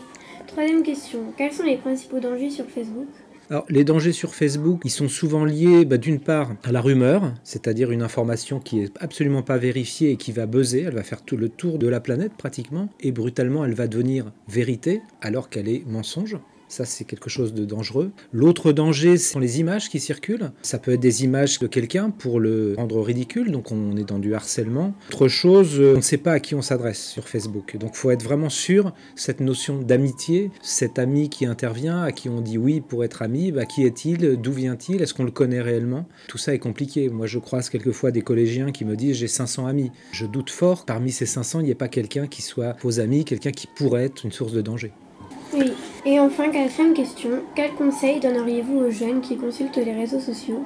Troisième 0.53 0.83
question. 0.83 1.33
Quels 1.35 1.51
sont 1.51 1.63
les 1.63 1.77
principaux 1.77 2.19
dangers 2.19 2.51
sur 2.51 2.65
Facebook? 2.65 3.07
Alors, 3.49 3.65
les 3.69 3.83
dangers 3.83 4.11
sur 4.11 4.35
Facebook, 4.35 4.81
ils 4.85 4.91
sont 4.91 5.09
souvent 5.09 5.45
liés 5.45 5.83
bah, 5.83 5.97
d'une 5.97 6.19
part 6.19 6.51
à 6.63 6.71
la 6.71 6.79
rumeur, 6.79 7.33
c'est-à-dire 7.43 7.89
une 7.89 8.03
information 8.03 8.59
qui 8.59 8.81
est 8.81 8.95
absolument 8.99 9.41
pas 9.41 9.57
vérifiée 9.57 10.11
et 10.11 10.15
qui 10.15 10.31
va 10.31 10.45
buzzer, 10.45 10.83
elle 10.83 10.93
va 10.93 11.01
faire 11.01 11.23
tout 11.23 11.37
le 11.37 11.49
tour 11.49 11.79
de 11.79 11.87
la 11.87 11.99
planète 11.99 12.33
pratiquement, 12.37 12.89
et 12.99 13.11
brutalement 13.11 13.65
elle 13.65 13.73
va 13.73 13.87
devenir 13.87 14.31
vérité 14.47 15.01
alors 15.21 15.49
qu'elle 15.49 15.67
est 15.67 15.87
mensonge. 15.87 16.37
Ça, 16.67 16.85
c'est 16.85 17.03
quelque 17.03 17.29
chose 17.29 17.53
de 17.53 17.65
dangereux. 17.65 18.11
L'autre 18.31 18.71
danger, 18.71 19.17
ce 19.17 19.31
sont 19.31 19.39
les 19.39 19.59
images 19.59 19.89
qui 19.89 19.99
circulent. 19.99 20.51
Ça 20.61 20.79
peut 20.79 20.91
être 20.91 20.99
des 20.99 21.23
images 21.23 21.59
de 21.59 21.67
quelqu'un 21.67 22.09
pour 22.09 22.39
le 22.39 22.73
rendre 22.77 23.01
ridicule, 23.01 23.51
donc 23.51 23.71
on 23.71 23.95
est 23.95 24.03
dans 24.03 24.19
du 24.19 24.33
harcèlement. 24.33 24.93
Autre 25.11 25.27
chose, 25.27 25.79
euh, 25.79 25.93
on 25.93 25.97
ne 25.97 26.01
sait 26.01 26.17
pas 26.17 26.33
à 26.33 26.39
qui 26.39 26.55
on 26.55 26.61
s'adresse 26.61 27.05
sur 27.05 27.27
Facebook. 27.27 27.77
Donc 27.77 27.95
faut 27.95 28.11
être 28.11 28.23
vraiment 28.23 28.49
sûr, 28.49 28.93
cette 29.15 29.39
notion 29.39 29.79
d'amitié, 29.79 30.51
cet 30.61 30.99
ami 30.99 31.29
qui 31.29 31.45
intervient, 31.45 32.01
à 32.01 32.11
qui 32.11 32.29
on 32.29 32.41
dit 32.41 32.57
oui 32.57 32.81
pour 32.81 33.03
être 33.03 33.21
ami, 33.21 33.51
bah, 33.51 33.65
qui 33.65 33.83
est-il 33.85 34.37
D'où 34.37 34.51
vient-il 34.51 35.01
Est-ce 35.01 35.13
qu'on 35.13 35.25
le 35.25 35.31
connaît 35.31 35.61
réellement? 35.61 36.07
Tout 36.27 36.37
ça 36.37 36.53
est 36.53 36.59
compliqué. 36.59 37.09
Moi, 37.09 37.27
je 37.27 37.39
croise 37.39 37.69
quelquefois 37.69 38.11
des 38.11 38.21
collégiens 38.21 38.71
qui 38.71 38.85
me 38.85 38.95
disent 38.95 39.17
j'ai 39.17 39.27
500 39.27 39.67
amis. 39.67 39.91
Je 40.11 40.25
doute 40.25 40.49
fort, 40.49 40.85
parmi 40.85 41.11
ces 41.11 41.25
500, 41.25 41.59
il 41.59 41.65
n'y 41.65 41.71
ait 41.71 41.75
pas 41.75 41.87
quelqu'un 41.87 42.27
qui 42.27 42.41
soit 42.41 42.75
vos 42.81 42.99
amis, 42.99 43.25
quelqu'un 43.25 43.51
qui 43.51 43.67
pourrait 43.67 44.05
être 44.05 44.23
une 44.23 44.31
source 44.31 44.53
de 44.53 44.61
danger. 44.61 44.91
Oui. 45.53 45.73
Et 46.05 46.19
enfin, 46.19 46.49
quatrième 46.49 46.93
question. 46.93 47.29
Quels 47.55 47.73
conseils 47.73 48.19
donneriez-vous 48.19 48.77
aux 48.77 48.91
jeunes 48.91 49.21
qui 49.21 49.37
consultent 49.37 49.77
les 49.77 49.93
réseaux 49.93 50.19
sociaux? 50.19 50.63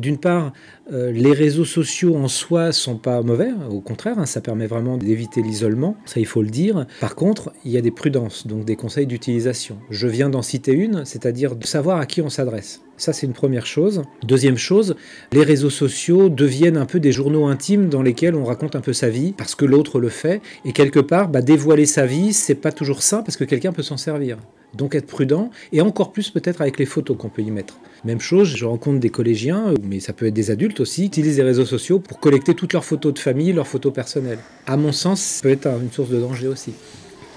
D'une 0.00 0.18
part, 0.18 0.52
euh, 0.92 1.10
les 1.10 1.32
réseaux 1.32 1.64
sociaux 1.64 2.14
en 2.16 2.28
soi 2.28 2.70
sont 2.70 2.96
pas 2.96 3.20
mauvais, 3.22 3.50
au 3.68 3.80
contraire, 3.80 4.20
hein, 4.20 4.26
ça 4.26 4.40
permet 4.40 4.68
vraiment 4.68 4.96
d'éviter 4.96 5.42
l'isolement, 5.42 5.96
ça 6.04 6.20
il 6.20 6.26
faut 6.26 6.40
le 6.40 6.50
dire. 6.50 6.86
Par 7.00 7.16
contre, 7.16 7.52
il 7.64 7.72
y 7.72 7.76
a 7.76 7.80
des 7.80 7.90
prudences, 7.90 8.46
donc 8.46 8.64
des 8.64 8.76
conseils 8.76 9.08
d'utilisation. 9.08 9.78
Je 9.90 10.06
viens 10.06 10.30
d'en 10.30 10.42
citer 10.42 10.70
une, 10.70 11.04
c'est-à-dire 11.04 11.56
de 11.56 11.66
savoir 11.66 11.98
à 11.98 12.06
qui 12.06 12.22
on 12.22 12.30
s'adresse. 12.30 12.82
Ça, 12.96 13.12
c'est 13.12 13.26
une 13.26 13.32
première 13.32 13.66
chose. 13.66 14.02
Deuxième 14.22 14.56
chose, 14.56 14.94
les 15.32 15.42
réseaux 15.42 15.70
sociaux 15.70 16.28
deviennent 16.28 16.76
un 16.76 16.86
peu 16.86 17.00
des 17.00 17.12
journaux 17.12 17.46
intimes 17.46 17.88
dans 17.88 18.02
lesquels 18.02 18.36
on 18.36 18.44
raconte 18.44 18.76
un 18.76 18.80
peu 18.80 18.92
sa 18.92 19.08
vie 19.08 19.32
parce 19.36 19.56
que 19.56 19.64
l'autre 19.64 19.98
le 19.98 20.08
fait. 20.08 20.42
Et 20.64 20.72
quelque 20.72 21.00
part, 21.00 21.28
bah, 21.28 21.42
dévoiler 21.42 21.86
sa 21.86 22.06
vie, 22.06 22.32
c'est 22.32 22.56
pas 22.56 22.72
toujours 22.72 23.02
sain 23.02 23.22
parce 23.22 23.36
que 23.36 23.44
quelqu'un 23.44 23.72
peut 23.72 23.82
s'en 23.82 23.96
servir. 23.96 24.36
Donc 24.74 24.94
être 24.94 25.06
prudent 25.06 25.50
et 25.72 25.80
encore 25.80 26.12
plus 26.12 26.30
peut-être 26.30 26.60
avec 26.60 26.78
les 26.78 26.86
photos 26.86 27.16
qu'on 27.16 27.28
peut 27.28 27.42
y 27.42 27.50
mettre. 27.50 27.78
Même 28.04 28.20
chose, 28.20 28.54
je 28.54 28.64
rencontre 28.64 29.00
des 29.00 29.10
collégiens, 29.10 29.74
mais 29.82 29.98
ça 30.00 30.12
peut 30.12 30.26
être 30.26 30.34
des 30.34 30.50
adultes 30.50 30.80
aussi, 30.80 31.02
qui 31.10 31.20
utilisent 31.20 31.38
les 31.38 31.42
réseaux 31.42 31.66
sociaux 31.66 31.98
pour 31.98 32.20
collecter 32.20 32.54
toutes 32.54 32.72
leurs 32.72 32.84
photos 32.84 33.14
de 33.14 33.18
famille, 33.18 33.52
leurs 33.52 33.66
photos 33.66 33.92
personnelles. 33.92 34.38
À 34.66 34.76
mon 34.76 34.92
sens, 34.92 35.20
ça 35.20 35.42
peut 35.42 35.50
être 35.50 35.66
une 35.66 35.90
source 35.90 36.10
de 36.10 36.20
danger 36.20 36.46
aussi. 36.46 36.72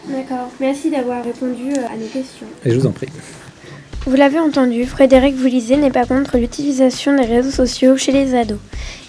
D'accord. 0.08 0.50
Merci 0.60 0.90
d'avoir 0.90 1.24
répondu 1.24 1.72
euh, 1.72 1.94
à 1.94 1.98
nos 1.98 2.08
questions. 2.08 2.48
Et 2.66 2.72
je 2.72 2.80
vous 2.80 2.88
en 2.88 2.92
prie. 2.92 3.08
Vous 4.08 4.16
l'avez 4.16 4.40
entendu, 4.40 4.86
Frédéric 4.86 5.36
Voulisé 5.36 5.78
n'est 5.78 5.92
pas 5.92 6.06
contre 6.06 6.40
l'utilisation 6.40 7.16
des 7.16 7.26
réseaux 7.26 7.52
sociaux 7.52 7.98
chez 7.98 8.12
les 8.12 8.34
ados. 8.34 8.58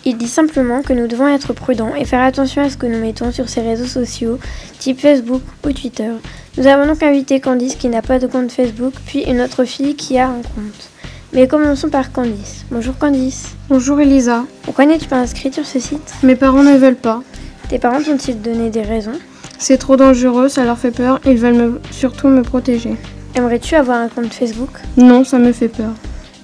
Il 0.04 0.18
dit 0.18 0.28
simplement 0.28 0.82
que 0.82 0.92
nous 0.92 1.06
devons 1.06 1.28
être 1.28 1.54
prudents 1.54 1.94
et 1.94 2.04
faire 2.04 2.20
attention 2.20 2.60
à 2.60 2.68
ce 2.68 2.76
que 2.76 2.86
nous 2.86 2.98
mettons 2.98 3.32
sur 3.32 3.48
ces 3.48 3.62
réseaux 3.62 3.86
sociaux, 3.86 4.38
type 4.78 5.00
Facebook 5.00 5.40
ou 5.64 5.72
Twitter. 5.72 6.10
Nous 6.58 6.66
avons 6.66 6.86
donc 6.86 7.02
invité 7.02 7.40
Candice 7.40 7.76
qui 7.76 7.88
n'a 7.88 8.02
pas 8.02 8.18
de 8.18 8.26
compte 8.26 8.52
Facebook, 8.52 8.92
puis 9.06 9.22
une 9.22 9.40
autre 9.40 9.64
fille 9.64 9.96
qui 9.96 10.18
a 10.18 10.28
un 10.28 10.42
compte. 10.42 10.91
Mais 11.33 11.49
commençons 11.49 11.88
par 11.88 12.12
Candice. 12.12 12.64
Bonjour 12.71 12.97
Candice. 12.99 13.55
Bonjour 13.68 14.01
Elisa. 14.01 14.45
Pourquoi 14.64 14.85
n'es-tu 14.85 15.07
pas 15.09 15.16
inscrite 15.16 15.55
sur 15.55 15.64
ce 15.66 15.79
site? 15.81 16.12
Mes 16.23 16.37
parents 16.37 16.62
ne 16.62 16.77
veulent 16.77 16.95
pas. 16.95 17.23
Tes 17.68 17.79
parents 17.79 18.03
t'ont-ils 18.03 18.40
donné 18.40 18.68
des 18.71 18.83
raisons? 18.83 19.18
C'est 19.59 19.79
trop 19.79 19.97
dangereux, 19.97 20.49
ça 20.49 20.64
leur 20.64 20.77
fait 20.77 20.90
peur, 20.90 21.21
ils 21.25 21.38
veulent 21.38 21.55
me- 21.55 21.81
surtout 21.90 22.29
me 22.29 22.42
protéger. 22.42 22.97
Aimerais-tu 23.35 23.77
avoir 23.77 23.99
un 23.99 24.09
compte 24.09 24.33
Facebook? 24.35 24.71
Non, 24.97 25.25
ça 25.25 25.38
me 25.38 25.53
fait 25.53 25.68
peur. 25.68 25.92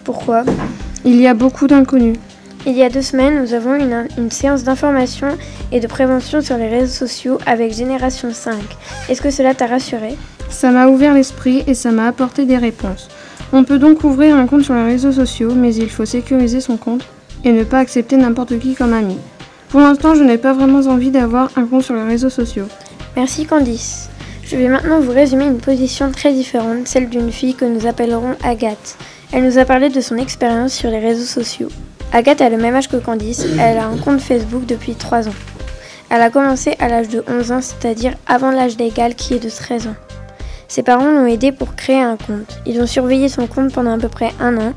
Pourquoi? 0.05 0.45
Il 1.05 1.17
y 1.21 1.27
a 1.27 1.35
beaucoup 1.35 1.67
d'inconnus. 1.67 2.17
Il 2.67 2.75
y 2.77 2.83
a 2.83 2.89
deux 2.89 3.03
semaines, 3.03 3.41
nous 3.43 3.53
avons 3.55 3.75
eu 3.75 3.81
une, 3.81 4.09
une 4.17 4.31
séance 4.31 4.63
d'information 4.65 5.29
et 5.71 5.81
de 5.81 5.87
prévention 5.87 6.41
sur 6.41 6.57
les 6.57 6.69
réseaux 6.69 6.93
sociaux 7.07 7.39
avec 7.47 7.75
Génération 7.75 8.31
5. 8.33 8.55
Est-ce 9.09 9.21
que 9.21 9.31
cela 9.31 9.55
t'a 9.55 9.67
rassuré 9.67 10.17
Ça 10.49 10.71
m'a 10.71 10.87
ouvert 10.89 11.13
l'esprit 11.15 11.63
et 11.67 11.75
ça 11.75 11.91
m'a 11.93 12.07
apporté 12.07 12.47
des 12.47 12.57
réponses. 12.57 13.09
On 13.53 13.65
peut 13.65 13.79
donc 13.79 14.05
ouvrir 14.05 14.37
un 14.37 14.47
compte 14.47 14.63
sur 14.65 14.75
les 14.75 14.85
réseaux 14.85 15.13
sociaux, 15.13 15.53
mais 15.55 15.75
il 15.75 15.89
faut 15.89 16.05
sécuriser 16.05 16.61
son 16.61 16.77
compte. 16.77 17.05
et 17.45 17.53
ne 17.53 17.63
pas 17.65 17.79
accepter 17.79 18.17
n'importe 18.17 18.59
qui 18.59 18.75
comme 18.75 18.93
ami. 18.93 19.17
Pour 19.69 19.81
l'instant, 19.81 20.15
je 20.15 20.25
n'ai 20.25 20.39
pas 20.39 20.53
vraiment 20.53 20.81
envie 20.91 21.11
d'avoir 21.11 21.51
un 21.57 21.67
compte 21.67 21.85
sur 21.85 21.95
les 21.95 22.03
réseaux 22.03 22.31
sociaux. 22.31 22.67
Merci 23.17 23.47
Candice. 23.47 24.09
Je 24.45 24.57
vais 24.57 24.69
maintenant 24.69 25.01
vous 25.01 25.13
résumer 25.13 25.45
une 25.45 25.59
position 25.59 26.11
très 26.11 26.33
différente, 26.33 26.87
celle 26.89 27.09
d'une 27.09 27.31
fille 27.31 27.55
que 27.55 27.65
nous 27.65 27.87
appellerons 27.87 28.35
Agathe. 28.43 28.97
Elle 29.33 29.45
nous 29.45 29.59
a 29.59 29.65
parlé 29.65 29.89
de 29.89 30.01
son 30.01 30.17
expérience 30.17 30.73
sur 30.73 30.91
les 30.91 30.99
réseaux 30.99 31.27
sociaux. 31.27 31.69
Agathe 32.13 32.41
a 32.41 32.49
le 32.49 32.57
même 32.57 32.75
âge 32.75 32.89
que 32.89 32.97
Candice, 32.97 33.47
elle 33.61 33.79
a 33.79 33.87
un 33.87 33.99
compte 33.99 34.21
Facebook 34.21 34.65
depuis 34.67 34.95
3 34.95 35.29
ans. 35.29 35.35
Elle 36.09 36.23
a 36.23 36.31
commencé 36.31 36.75
à 36.79 36.89
l'âge 36.89 37.09
de 37.09 37.23
11 37.29 37.53
ans, 37.53 37.61
c'est-à-dire 37.61 38.15
avant 38.27 38.51
l'âge 38.51 38.79
légal 38.79 39.15
qui 39.15 39.35
est 39.35 39.45
de 39.45 39.51
13 39.51 39.89
ans. 39.89 39.97
Ses 40.69 40.83
parents 40.83 41.11
l'ont 41.11 41.27
aidé 41.27 41.51
pour 41.51 41.75
créer 41.75 42.01
un 42.01 42.17
compte. 42.17 42.61
Ils 42.67 42.81
ont 42.81 42.87
surveillé 42.87 43.31
son 43.31 43.47
compte 43.47 43.73
pendant 43.73 43.97
à 43.97 43.99
peu 43.99 44.09
près 44.09 44.33
un 44.39 44.59
an. 44.59 44.75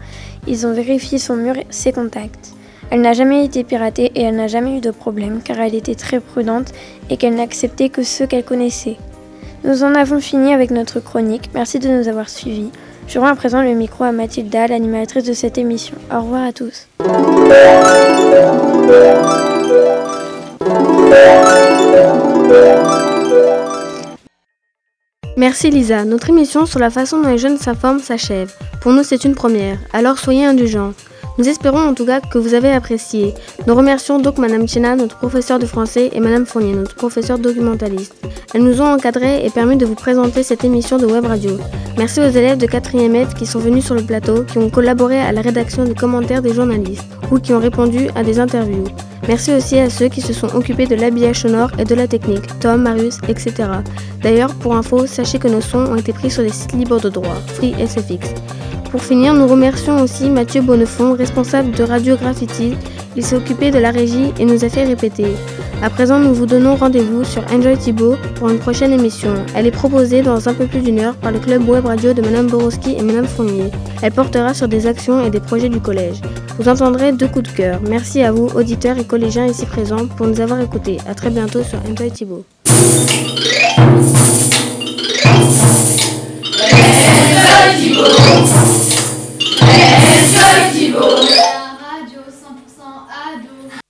Ils 0.48 0.66
ont 0.66 0.74
vérifié 0.74 1.18
son 1.18 1.36
mur 1.36 1.58
et 1.58 1.68
ses 1.70 1.92
contacts. 1.92 2.54
Elle 2.90 3.02
n'a 3.02 3.14
jamais 3.14 3.46
été 3.46 3.64
piratée 3.64 4.12
et 4.16 4.24
elle 4.24 4.38
n'a 4.38 4.48
jamais 4.48 4.78
eu 4.78 4.82
de 4.82 4.92
problème 4.92 5.42
car 5.44 5.60
elle 5.60 5.76
était 5.76 5.96
très 5.96 6.22
prudente 6.22 6.72
et 7.10 7.18
qu'elle 7.18 7.36
n'acceptait 7.36 7.90
que 7.90 8.04
ceux 8.04 8.26
qu'elle 8.26 8.46
connaissait. 8.46 8.98
Nous 9.66 9.84
en 9.84 9.94
avons 9.94 10.20
fini 10.20 10.54
avec 10.54 10.72
notre 10.72 11.02
chronique. 11.02 11.50
Merci 11.54 11.80
de 11.80 11.90
nous 11.90 12.08
avoir 12.08 12.30
suivis. 12.30 12.72
Je 13.08 13.20
rends 13.20 13.28
à 13.28 13.36
présent 13.36 13.62
le 13.62 13.74
micro 13.74 14.06
à 14.06 14.12
Mathilda, 14.14 14.68
l'animatrice 14.68 15.26
de 15.26 15.34
cette 15.34 15.58
émission. 15.58 15.96
Au 16.12 16.22
revoir 16.22 16.44
à 16.44 16.54
tous. 16.54 16.88
Merci 25.42 25.72
Lisa. 25.72 26.06
Notre 26.06 26.30
émission 26.30 26.68
sur 26.68 26.78
la 26.78 26.92
façon 26.92 27.20
dont 27.20 27.30
les 27.30 27.40
jeunes 27.40 27.58
s'informent 27.58 28.00
s'achève. 28.00 28.54
Pour 28.80 28.94
nous, 28.94 29.04
c'est 29.04 29.26
une 29.26 29.34
première, 29.34 29.80
alors 29.92 30.20
soyez 30.20 30.46
indulgents. 30.46 30.94
Nous 31.40 31.50
espérons 31.50 31.80
en 31.80 31.96
tout 31.96 32.06
cas 32.06 32.22
que 32.22 32.38
vous 32.38 32.54
avez 32.54 32.72
apprécié. 32.72 33.34
Nous 33.66 33.74
remercions 33.74 34.20
donc 34.20 34.38
Madame 34.38 34.68
Chena, 34.68 34.96
notre 34.96 35.18
professeur 35.18 35.58
de 35.58 35.66
français, 35.66 36.12
et 36.14 36.20
Madame 36.20 36.46
Fournier, 36.46 36.76
notre 36.76 36.94
professeur 36.94 37.40
documentaliste. 37.40 38.14
Elles 38.54 38.62
nous 38.62 38.82
ont 38.82 38.94
encadrés 38.94 39.44
et 39.44 39.50
permis 39.50 39.78
de 39.78 39.86
vous 39.88 39.96
présenter 39.96 40.44
cette 40.44 40.64
émission 40.64 41.00
de 41.00 41.08
web 41.08 41.26
radio. 41.26 41.58
Merci 41.98 42.20
aux 42.20 42.30
élèves 42.30 42.60
de 42.60 42.68
4e 42.68 43.10
maître 43.10 43.34
qui 43.34 43.48
sont 43.48 43.58
venus 43.58 43.84
sur 43.84 43.96
le 43.96 44.04
plateau, 44.04 44.44
qui 44.44 44.60
ont 44.60 44.70
collaboré 44.70 45.20
à 45.20 45.32
la 45.32 45.42
rédaction 45.42 45.86
des 45.86 45.96
commentaires 45.96 46.44
des 46.44 46.54
journalistes 46.54 47.08
ou 47.32 47.40
qui 47.40 47.52
ont 47.54 47.60
répondu 47.60 48.10
à 48.14 48.22
des 48.24 48.40
interviews. 48.40 48.84
Merci 49.32 49.54
aussi 49.54 49.80
à 49.80 49.90
ceux 49.90 50.10
qui 50.10 50.20
se 50.20 50.34
sont 50.34 50.54
occupés 50.54 50.88
de 50.88 50.96
l'habillage 50.96 51.44
sonore 51.44 51.72
et 51.80 51.86
de 51.86 51.96
la 51.96 52.06
technique, 52.06 52.60
Tom, 52.60 52.82
Marius, 52.82 53.18
etc. 53.30 53.54
D'ailleurs, 54.22 54.54
pour 54.56 54.76
info, 54.76 55.08
sachez 55.08 55.40
que 55.40 55.48
nos 55.48 55.62
sons 55.62 55.86
ont 55.86 55.96
été 55.96 56.12
pris 56.12 56.30
sur 56.30 56.44
des 56.44 56.50
sites 56.50 56.74
libres 56.74 57.00
de 57.00 57.08
droit, 57.08 57.36
Free 57.56 57.74
SFX. 57.80 58.34
Pour 58.92 59.02
finir, 59.02 59.34
nous 59.34 59.48
remercions 59.48 60.02
aussi 60.02 60.30
Mathieu 60.30 60.62
Bonnefond, 60.62 61.14
responsable 61.14 61.72
de 61.72 61.84
Radio 61.84 62.18
Graffiti. 62.18 62.76
Il 63.16 63.24
s'est 63.24 63.38
occupé 63.38 63.72
de 63.72 63.80
la 63.80 63.90
régie 63.90 64.34
et 64.38 64.44
nous 64.44 64.66
a 64.66 64.70
fait 64.70 64.84
répéter. 64.84 65.28
À 65.82 65.90
présent, 65.90 66.20
nous 66.20 66.34
vous 66.34 66.46
donnons 66.46 66.76
rendez-vous 66.76 67.24
sur 67.24 67.42
Enjoy 67.54 67.78
Thibault 67.78 68.18
pour 68.36 68.50
une 68.50 68.60
prochaine 68.60 68.92
émission. 68.92 69.34
Elle 69.56 69.66
est 69.66 69.72
proposée 69.72 70.22
dans 70.22 70.50
un 70.50 70.54
peu 70.54 70.68
plus 70.68 70.82
d'une 70.82 71.00
heure 71.00 71.16
par 71.16 71.32
le 71.32 71.40
club 71.40 71.68
web 71.70 71.86
radio 71.86 72.12
de 72.12 72.22
Madame 72.22 72.48
Borowski 72.48 72.98
et 72.98 73.02
Madame 73.02 73.28
Fournier. 73.28 73.72
Elle 74.02 74.12
portera 74.12 74.54
sur 74.54 74.68
des 74.68 74.86
actions 74.86 75.26
et 75.26 75.30
des 75.30 75.40
projets 75.40 75.70
du 75.70 75.80
collège. 75.80 76.18
Vous 76.60 76.68
entendrez 76.68 77.14
deux 77.14 77.30
coups 77.30 77.50
de 77.50 77.56
cœur. 77.56 77.80
Merci 77.88 78.22
à 78.24 78.34
vous, 78.34 78.50
auditeurs 78.56 78.98
et 78.98 79.06
collégiens 79.06 79.46
ici 79.46 79.66
présents, 79.66 80.06
pour 80.06 80.28
nous 80.28 80.42
avoir 80.42 80.60
écoutés. 80.60 80.98
À 81.08 81.16
très 81.16 81.30
bientôt 81.30 81.64
sur 81.64 81.80
Enjoy 81.90 82.12
Thibault. 82.12 82.44
Enjoy 82.68 83.00
Thibault 87.80 88.81
Signore. 90.82 91.51